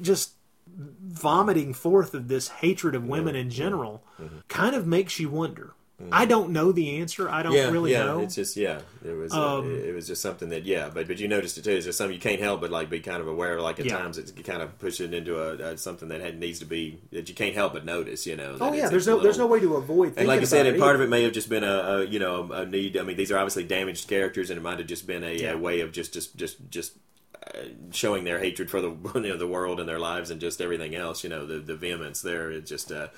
[0.00, 0.32] just
[0.76, 4.38] vomiting forth of this hatred of women in general mm-hmm.
[4.48, 5.74] kind of makes you wonder.
[6.12, 7.28] I don't know the answer.
[7.28, 8.04] I don't Yeah, really yeah.
[8.04, 8.20] know.
[8.20, 8.80] It's just yeah.
[9.04, 10.90] It was Um, uh, it was just something that yeah.
[10.92, 11.72] But but you noticed it too.
[11.72, 13.56] It's just something you can't help but like be kind of aware.
[13.56, 13.62] of.
[13.62, 13.98] Like at Yeah.
[13.98, 16.98] times it's kind of push it into a, a something that had, needs to be
[17.12, 18.26] that you can't help but notice.
[18.26, 18.56] You know.
[18.60, 20.14] oh yeah, there's no there's no way to avoid.
[20.16, 21.66] And like you said, and it part of it may have just been a,
[21.98, 22.96] a you know a need.
[22.96, 25.56] I mean, these are obviously damaged characters, and it might have just been a, a
[25.58, 26.92] way of just just just just
[27.54, 30.60] uh, showing their hatred for the you know the world and their lives and just
[30.60, 31.22] everything else.
[31.24, 32.50] You know, the the vehemence there.
[32.50, 33.08] It just uh,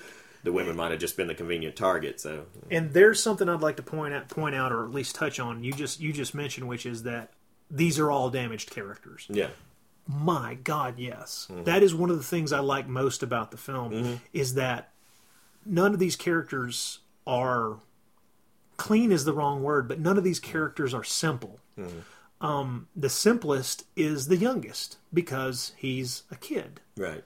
[0.43, 2.19] the women might have just been the convenient target.
[2.19, 5.39] So And there's something I'd like to point out, point out, or at least touch
[5.39, 5.63] on.
[5.63, 7.31] You just you just mentioned, which is that
[7.71, 9.25] these are all damaged characters.
[9.29, 9.49] yeah,
[10.07, 11.63] My God, yes, Mm-hmm.
[11.63, 14.91] That is one of the things I like most about the film is that
[15.65, 17.77] none of these characters are
[18.77, 21.59] clean is the wrong word, but none of these characters are simple.
[21.79, 22.45] Mm-hmm.
[22.45, 26.81] Um, the simplest is the youngest because he's a kid.
[26.97, 27.23] right.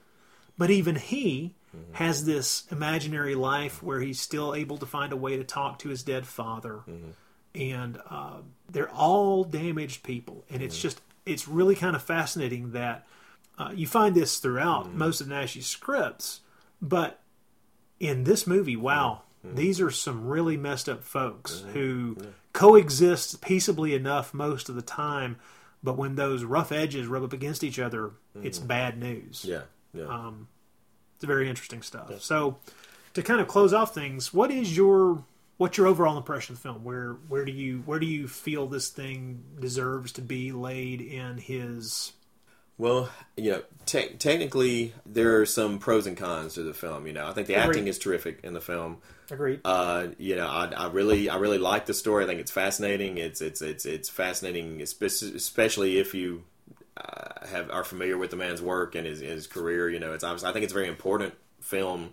[0.56, 1.94] But even he Mm-hmm.
[1.94, 5.90] has this imaginary life where he's still able to find a way to talk to
[5.90, 6.80] his dead father.
[6.88, 7.10] Mm-hmm.
[7.60, 8.38] And uh,
[8.70, 10.44] they're all damaged people.
[10.48, 10.82] And it's mm-hmm.
[10.82, 13.06] just, it's really kind of fascinating that
[13.58, 16.40] uh, you find this throughout most of Naschy's scripts.
[16.80, 17.20] But
[18.00, 22.16] in this movie, wow, these are some really messed up folks who
[22.52, 25.36] coexist peaceably enough most of the time.
[25.82, 28.12] But when those rough edges rub up against each other,
[28.42, 29.44] it's bad news.
[29.46, 29.62] Yeah,
[29.92, 30.06] yeah.
[30.06, 30.48] Um,
[31.18, 32.22] it's very interesting stuff.
[32.22, 32.58] So,
[33.14, 35.24] to kind of close off things, what is your
[35.56, 36.84] what's your overall impression of the film?
[36.84, 41.38] Where where do you where do you feel this thing deserves to be laid in
[41.38, 42.12] his?
[42.78, 47.08] Well, you know, te- technically there are some pros and cons to the film.
[47.08, 47.70] You know, I think the Agreed.
[47.70, 48.98] acting is terrific in the film.
[49.32, 49.60] Agreed.
[49.64, 52.22] Uh, you know, I, I really, I really like the story.
[52.22, 53.18] I think it's fascinating.
[53.18, 56.44] It's, it's, it's, it's fascinating, especially if you
[56.98, 59.88] uh, have are familiar with the man's work and his, his career.
[59.88, 60.44] You know, it's obvious.
[60.44, 62.10] I think it's a very important film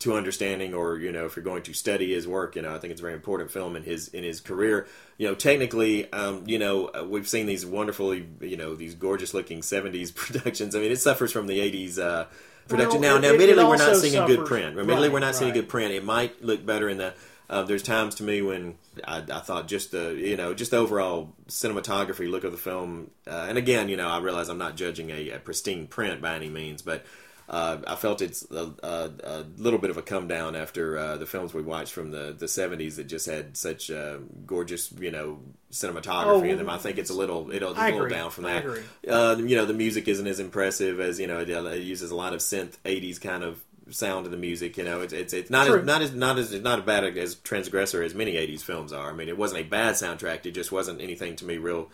[0.00, 2.78] to understanding, or you know, if you're going to study his work, you know, I
[2.78, 4.86] think it's a very important film in his in his career.
[5.18, 9.34] You know, technically, um, you know, uh, we've seen these wonderfully, you know, these gorgeous
[9.34, 10.74] looking '70s productions.
[10.74, 11.98] I mean, it suffers from the '80s.
[11.98, 12.26] Uh,
[12.66, 14.78] Production Well, now, it- now, admittedly, we're not seeing a good print.
[14.78, 15.92] Admittedly, right, we're not seeing a good print.
[15.92, 17.12] It might look better in the.
[17.48, 18.76] Uh, there's times to me when
[19.06, 23.10] I, I thought just the you know just the overall cinematography look of the film,
[23.26, 26.34] uh, and again, you know, I realize I'm not judging a, a pristine print by
[26.36, 27.04] any means, but
[27.48, 31.16] uh, I felt it's a, a, a little bit of a come down after uh,
[31.18, 35.10] the films we watched from the, the 70s that just had such uh, gorgeous you
[35.10, 35.40] know
[35.70, 36.70] cinematography in them.
[36.70, 38.16] I think it's a little it'll I a little agree.
[38.16, 38.64] down from I that.
[38.64, 38.82] agree.
[39.06, 41.40] Uh, you know, the music isn't as impressive as you know.
[41.40, 44.76] It, it uses a lot of synth '80s kind of sound to the music.
[44.76, 45.80] You know, it's it's, it's not True.
[45.80, 49.10] as, not as not as not as bad as transgressor as many '80s films are.
[49.10, 50.46] I mean, it wasn't a bad soundtrack.
[50.46, 51.90] It just wasn't anything to me real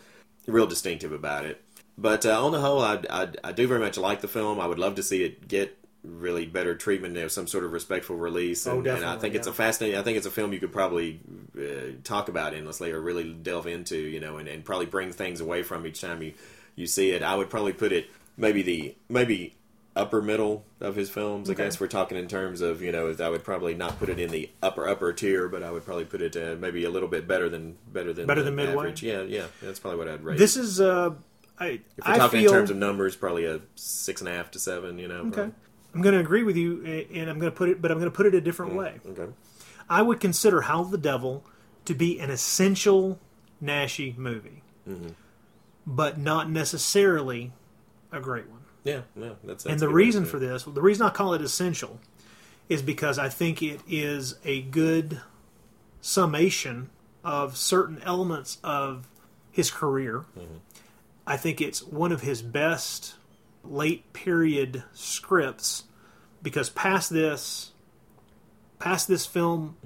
[0.47, 1.63] real distinctive about it.
[1.97, 4.59] But uh, on the whole, I, I I do very much like the film.
[4.59, 7.71] I would love to see it get really better treatment, you know, some sort of
[7.71, 8.65] respectful release.
[8.65, 9.99] Oh, And, and I think it's a fascinating.
[9.99, 11.19] I think it's a film you could probably
[11.57, 15.41] uh, talk about endlessly or really delve into, you know, and, and probably bring things
[15.41, 16.33] away from each time you
[16.75, 17.21] you see it.
[17.21, 19.53] I would probably put it maybe the maybe
[19.95, 21.49] upper middle of his films.
[21.49, 21.63] Okay.
[21.63, 24.19] I guess we're talking in terms of you know, I would probably not put it
[24.19, 27.09] in the upper upper tier, but I would probably put it uh, maybe a little
[27.09, 28.73] bit better than better than Better the than midway?
[28.85, 29.03] average.
[29.03, 30.37] Yeah, yeah, that's probably what I'd rate.
[30.37, 31.11] This is uh,
[31.59, 34.33] I if we're I talking feel in terms of numbers, probably a six and a
[34.33, 34.97] half to seven.
[34.99, 35.15] You know.
[35.21, 35.31] okay.
[35.31, 35.53] probably.
[35.93, 36.81] I'm going to agree with you,
[37.13, 39.01] and I'm going to put it, but I'm going to put it a different way.
[39.05, 39.27] Okay.
[39.89, 41.43] I would consider Howl of the Devil
[41.83, 43.19] to be an essential
[43.61, 45.09] Naschy movie, Mm-hmm.
[45.85, 47.51] but not necessarily
[48.09, 48.60] a great one.
[48.83, 51.09] Yeah, yeah, that's, that's and the good way to reason for this, the reason I
[51.09, 51.99] call it essential,
[52.67, 55.21] is because I think it is a good
[56.01, 56.89] summation
[57.23, 59.07] of certain elements of
[59.51, 60.25] his career.
[60.37, 60.55] Mm-hmm.
[61.27, 63.15] I think it's one of his best
[63.63, 65.83] late period scripts
[66.41, 67.71] because past this,
[68.79, 69.77] past this film,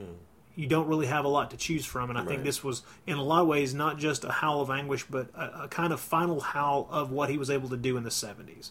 [0.56, 2.45] you don't really have a lot to choose from, and I think Mm.
[2.45, 5.64] This was, in a lot of ways, not just a howl of anguish, but a,
[5.64, 8.70] a kind of final howl of what he was able to do in the 70s.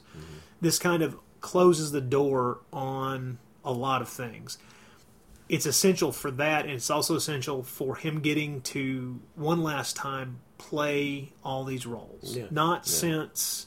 [0.60, 4.56] This kind of closes the door on a lot of things.
[5.48, 10.40] It's essential for that, and it's also essential for him getting to one last time
[10.56, 12.34] play all these roles.
[12.34, 12.46] Yeah.
[12.50, 12.92] Not Yeah.
[12.92, 13.66] since,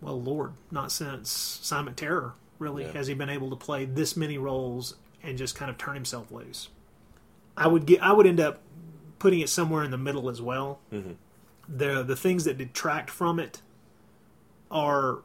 [0.00, 2.92] well, Lord, not since Simon Terror really Yeah.
[2.92, 6.30] has he been able to play this many roles and just kind of turn himself
[6.30, 6.68] loose.
[7.56, 8.60] I would get, I would end up
[9.18, 10.78] putting it somewhere in the middle as well.
[10.92, 11.12] Mm-hmm.
[11.68, 13.60] The the things that detract from it
[14.70, 15.18] are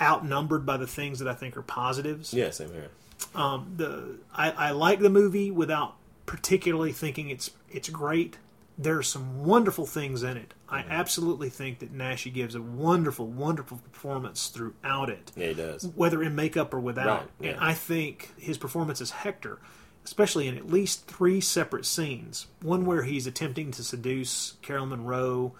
[0.00, 2.88] outnumbered by the things that I think are positives Yeah, same here.
[3.34, 8.38] um, the I, I like the movie without particularly thinking it's it's great.
[8.78, 10.54] There are some wonderful things in it.
[10.66, 15.86] I absolutely think that Naschy gives a wonderful, wonderful performance throughout it, Yeah, he does.
[15.94, 17.28] whether in makeup or without.
[17.38, 17.60] Right, And.
[17.60, 19.58] I think his performance as Hector,
[20.04, 25.54] especially in at least three separate scenes, one where he's attempting to seduce Carol Munro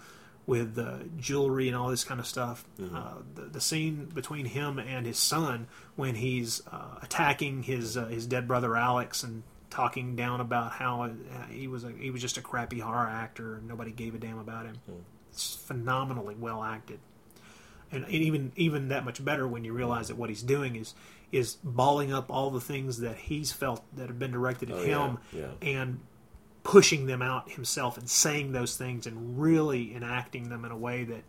[0.45, 2.65] with uh, jewelry and all this kind of stuff.
[2.79, 2.95] Mm-hmm.
[2.95, 8.07] Uh, the, the scene between him and his son when he's uh, attacking his uh,
[8.07, 11.09] his dead brother Alex and talking down about how uh,
[11.49, 14.37] he was a, he was just a crappy horror actor and nobody gave a damn
[14.37, 14.75] about him.
[14.85, 15.01] Hmm.
[15.31, 16.99] It's phenomenally well acted,
[17.91, 20.93] and even even that much better when you realize that what he's doing is
[21.33, 24.83] is balling up all the things that he's felt that have been directed at Oh,
[24.83, 25.47] yeah, him yeah.
[25.61, 25.99] and
[26.63, 31.03] pushing them out himself and saying those things and really enacting them in a way
[31.03, 31.23] that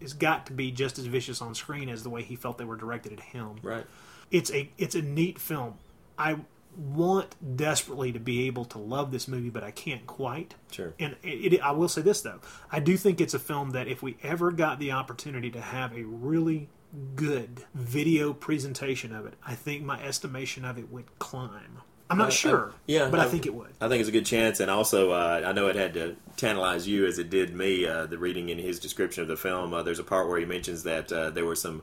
[0.00, 2.64] has got to be just as vicious on screen as the way he felt they
[2.64, 3.56] were directed at him.
[3.62, 3.86] Right.
[4.30, 5.74] It's a it's a neat film.
[6.18, 6.36] I
[6.76, 10.54] want desperately to be able to love this movie, but I can't quite.
[10.70, 10.94] Sure.
[10.98, 12.40] And it, it, I will say this though,
[12.72, 15.92] I do think it's a film that if we ever got the opportunity to have
[15.96, 16.68] a really
[17.16, 21.78] good video presentation of it, I think my estimation of it would climb.
[22.08, 23.70] I'm not I- sure, I- yeah, but I, I- think it would.
[23.80, 26.88] I think it's a good chance, and also uh, I know it had to tantalize
[26.88, 27.86] you as it did me.
[27.86, 30.44] Uh, the reading in his description of the film, uh, there's a part where he
[30.44, 31.82] mentions that uh, there were some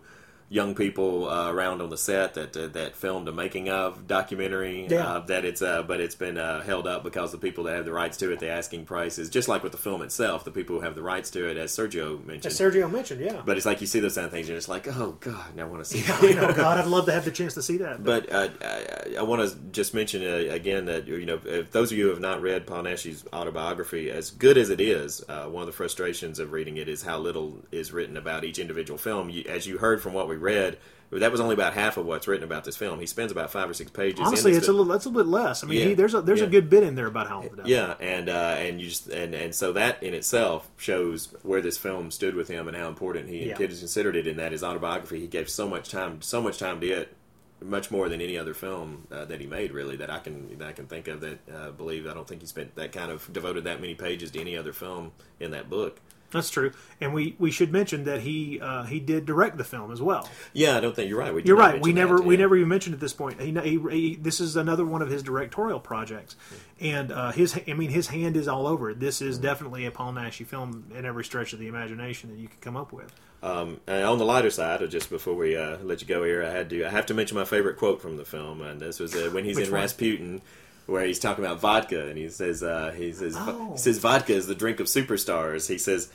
[0.50, 4.88] young people uh, around on the set that uh, that filmed a making of documentary.
[4.90, 5.08] Yeah.
[5.08, 7.86] Uh, that it's uh, but it's been uh, held up because the people that have
[7.86, 10.46] the rights to it, the asking price is just like with the film itself.
[10.46, 12.46] The people who have the rights to it, as Sergio mentioned.
[12.46, 13.42] As Sergio mentioned, yeah.
[13.46, 15.66] but it's like you see those kind of things, and you're like, oh god, now
[15.66, 16.04] I want to see.
[16.08, 18.04] I know, God, I'd love to have the chance to see that.
[18.04, 21.92] But uh, I, I want to just mention uh, again that you know if those
[21.92, 25.46] of you who have not read Paul Naschy's autobiography, as good as it is, uh,
[25.46, 28.98] one of the frustrations of reading it is how little is written about each individual
[28.98, 29.30] film.
[29.30, 30.78] You, as you heard from what we read,
[31.12, 33.00] that was only about half of what's written about this film.
[33.00, 34.20] He spends about five or six pages.
[34.20, 35.64] Honestly, it's a little that's a little bit less.
[35.64, 36.48] I mean, Yeah, he, there's a there's yeah.
[36.48, 39.56] a good bit in there about how yeah, and uh, and you just and, and
[39.56, 43.48] so that in itself shows where this film stood with him and how important he
[43.50, 43.56] Yeah.
[43.56, 45.20] considered it in that his autobiography.
[45.22, 47.16] He gave so much time, so much time to it,
[47.62, 49.72] much more than any other film uh, that he made.
[49.72, 51.22] Really, that I can that I can think of.
[51.22, 54.32] That uh, believe I don't think he spent that kind of devoted that many pages
[54.32, 56.02] to any other film in that book.
[56.30, 59.92] That's true, and we, we should mention that he uh, he did direct the film
[59.92, 60.30] as well.
[60.52, 61.34] Yeah, I don't think you're right.
[61.34, 61.82] We You're right.
[61.82, 62.42] We never that, we yeah.
[62.42, 63.40] never even mentioned at this point.
[63.40, 66.36] He, he, he this is another one of his directorial projects,
[66.82, 69.00] and uh, his I mean his hand is all over it.
[69.00, 72.50] This is definitely a Paul Naschy film in every stretch of the imagination that you
[72.50, 73.14] could come up with.
[73.42, 76.44] Um, and on the lighter side, or just before we uh, let you go here,
[76.44, 79.00] I had to I have to mention my favorite quote from the film, and this
[79.00, 79.82] was uh, when he's in one?
[79.82, 80.42] Rasputin,
[80.88, 83.72] where he's talking about vodka, and he says uh, he says Oh.
[83.74, 85.68] he says vodka is the drink of superstars.
[85.68, 86.10] He says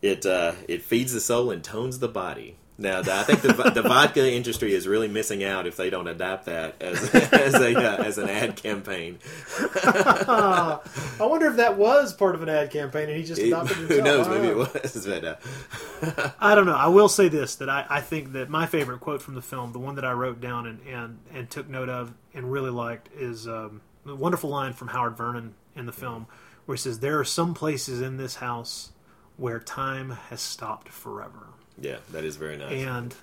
[0.00, 2.56] it uh, it feeds the soul and tones the body.
[2.80, 6.46] Now, I think the, the vodka industry is really missing out if they don't adapt
[6.46, 9.18] that as, as a uh, as an ad campaign.
[9.84, 10.78] I
[11.18, 13.98] wonder if that was part of an ad campaign and he just adopted himself.
[13.98, 14.28] Who knows?
[14.28, 14.62] Maybe know.
[14.62, 15.06] it was.
[15.06, 16.76] But, uh, I don't know.
[16.76, 19.72] I will say this: that I, I think that my favorite quote from the film,
[19.72, 23.08] the one that I wrote down and and, and took note of and really liked,
[23.16, 26.26] is um, a wonderful line from Howard Vernon in the film,
[26.66, 28.90] where he says, "There are some places in this house
[29.36, 31.48] where time has stopped forever,"
[31.80, 32.72] yeah, that is very nice.
[32.72, 33.14] and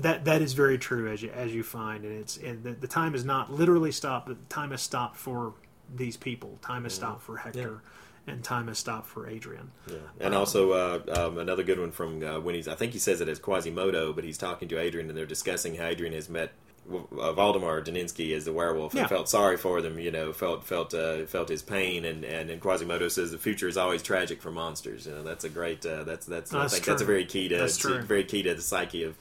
[0.00, 2.88] that that is very true as you as you find, and it's and the, the
[2.88, 5.54] time has not literally stopped, but time has stopped for
[5.94, 6.58] these people.
[6.62, 7.82] Time has stopped for Hector.
[8.28, 9.70] And time has stopped for Adrian.
[9.88, 9.98] Yeah.
[10.18, 13.20] And also uh, um, another good one from uh, when he's I think he says
[13.20, 16.50] it as Quasimodo, but he's talking to Adrian and they're discussing how Adrian has met
[16.90, 19.06] uh, Valdemar Daninsky as the werewolf and Yeah.
[19.08, 19.98] felt sorry for them.
[19.98, 23.68] You know, felt felt uh, felt his pain, and, and and Quasimodo says the future
[23.68, 25.06] is always tragic for monsters.
[25.06, 27.48] You know, that's a great uh, that's that's I That's think that's a very key
[27.48, 28.02] to true.
[28.02, 29.16] very key to the psyche of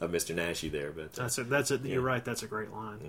[0.00, 0.34] of Mr.
[0.34, 0.92] Naschy there.
[0.92, 1.50] But uh, That's it.
[1.50, 1.84] That's it.
[1.84, 2.06] You're Mm-hmm.
[2.06, 2.24] right.
[2.24, 3.00] That's a great line.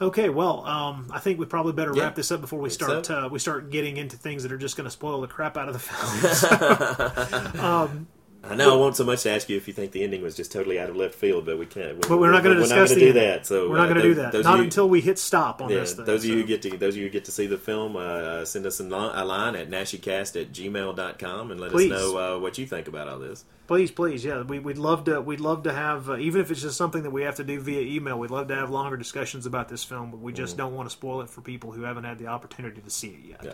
[0.00, 2.02] Okay, well, um, I think we probably better Yeah.
[2.04, 3.06] wrap this up before we start.
[3.06, 3.26] so.
[3.26, 5.68] Uh, we start getting into things that are just going to spoil the crap out
[5.68, 7.52] of the film.
[8.44, 10.34] I know I won't so much to ask you if you think the ending was
[10.34, 12.00] just totally out of left field, but we can't.
[12.00, 13.46] But we're not going to we're discuss the do that.
[13.46, 14.34] So we're not uh, going to do that.
[14.42, 16.04] Not you- until we hit stop on Yeah, this thing.
[16.06, 18.00] those of you who get to those of you get to see the film, uh,
[18.00, 21.92] uh, send us a line, at naschycast at gmail.com and let Please.
[21.92, 23.44] us know uh, what you think about all this.
[23.68, 25.20] please, please, yeah, we, we'd love to.
[25.20, 27.60] We'd love to have, uh, even if it's just something that we have to do
[27.60, 28.18] via email.
[28.18, 30.92] We'd love to have longer discussions about this film, but we just don't want to
[30.92, 33.40] spoil it for people who haven't had the opportunity to see it yet.
[33.44, 33.52] Yeah.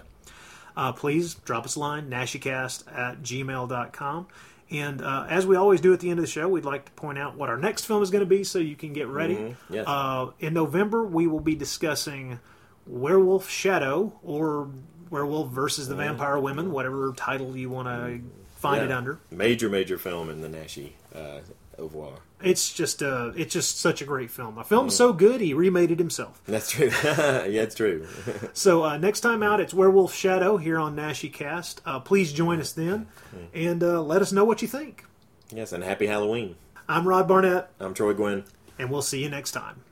[0.77, 4.27] uh, please drop us a line, naschycast at gmail.com.
[4.71, 6.93] And uh, as we always do at the end of the show, we'd like to
[6.93, 9.37] point out what our next film is going to be so you can get ready.
[9.37, 9.75] Mm-hmm.
[9.75, 9.87] Yes.
[9.87, 12.39] Uh, in November, we will be discussing
[12.87, 14.69] Werewolf Shadow or
[15.11, 18.21] Werewolf versus the Vampire Women, whatever title you want to
[18.57, 19.19] find it under.
[19.31, 21.41] Major, major film in the Naschy uh,
[21.79, 22.19] oeuvre.
[22.43, 24.59] It's just uh, it's just such a great film.
[24.59, 26.41] A film so good he remade it himself.
[26.47, 26.91] That's true.
[27.05, 28.07] yeah, it's true.
[28.53, 31.81] So uh, next time out, it's Werewolf Shadow here on NaschyCast.
[31.85, 33.07] Uh, please join us then,
[33.55, 35.05] and uh, let us know what you think.
[35.53, 36.57] yes, and happy Halloween.
[36.89, 38.45] I'm Rod Barnett, I'm Troy Gwynn.
[38.79, 39.83] and we'll see you next time.